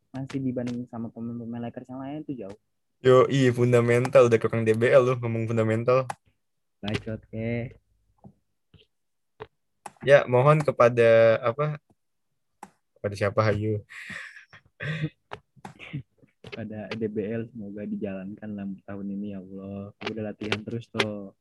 masih 0.09 0.41
dibanding 0.41 0.89
sama 0.89 1.09
pemain-pemain 1.13 1.69
Lakers 1.69 1.89
yang 1.89 2.01
lain 2.01 2.21
tuh 2.25 2.33
jauh. 2.37 2.57
yo 2.99 3.23
iya 3.31 3.53
fundamental 3.55 4.27
udah 4.27 4.39
kurang 4.41 4.67
DBL 4.67 5.05
loh 5.05 5.15
ngomong 5.23 5.47
fundamental 5.47 6.03
Bacot 6.83 7.21
ke. 7.31 7.71
ya 10.03 10.27
mohon 10.27 10.59
kepada 10.59 11.39
apa 11.39 11.79
kepada 12.99 13.15
siapa 13.15 13.39
Hayu 13.39 13.79
Pada 16.49 16.89
DBL 16.93 17.49
semoga 17.53 17.81
dijalankan 17.85 18.49
dalam 18.49 18.75
tahun 18.83 19.07
ini 19.13 19.27
ya 19.33 19.39
Allah. 19.39 19.93
Udah 20.09 20.23
latihan 20.33 20.59
terus 20.65 20.85
tuh. 20.89 21.33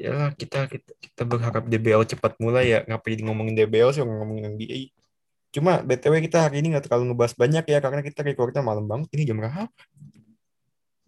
ya 0.00 0.32
kita 0.32 0.64
kita 0.64 0.90
kita 0.96 1.22
berharap 1.28 1.68
DBL 1.68 2.08
cepat 2.08 2.40
mulai 2.40 2.72
ya 2.72 2.78
ngapain 2.88 3.20
ngomongin 3.20 3.52
DBL 3.52 3.92
sih 3.92 4.00
ngomongin 4.00 4.56
NBA 4.56 4.96
cuma 5.52 5.84
btw 5.84 6.24
kita 6.24 6.48
hari 6.48 6.64
ini 6.64 6.72
nggak 6.72 6.88
terlalu 6.88 7.12
ngebahas 7.12 7.34
banyak 7.36 7.64
ya 7.68 7.78
karena 7.84 8.00
kita 8.00 8.24
recordnya 8.24 8.64
malam 8.64 8.88
banget 8.88 9.12
ini 9.12 9.28
jam 9.28 9.36
berapa 9.36 9.68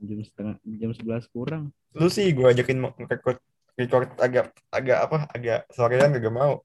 Jam 0.02 0.18
setengah 0.18 0.54
jam 0.66 0.90
11 0.92 1.30
kurang. 1.32 1.64
lu 1.94 2.10
sih 2.10 2.28
gue 2.34 2.42
ajakin 2.42 2.84
record 3.06 3.38
record 3.78 4.10
agak 4.18 4.50
agak 4.68 4.98
apa 4.98 5.18
agak 5.32 5.60
sorean 5.72 6.12
gak 6.12 6.34
mau 6.34 6.60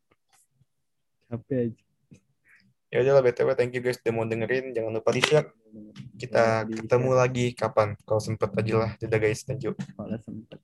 Capek 1.27 1.71
aja. 1.71 1.86
Ya 2.87 3.03
udahlah 3.03 3.23
btw 3.23 3.49
thank 3.59 3.75
you 3.75 3.83
guys 3.83 3.99
udah 3.99 4.13
mau 4.15 4.25
dengerin. 4.25 4.71
Jangan 4.71 4.91
lupa 4.95 5.09
di 5.11 5.21
share. 5.23 5.47
Kita 6.17 6.63
Di- 6.65 6.79
ketemu 6.83 7.09
lagi 7.13 7.45
kapan. 7.53 7.93
Kalau 8.07 8.21
sempet 8.23 8.49
aja 8.55 8.73
lah. 8.79 8.91
Dadah 8.97 9.19
guys. 9.19 9.43
Thank 9.43 9.67
you. 9.67 9.73
Kalau 9.75 10.17
sempet. 10.23 10.59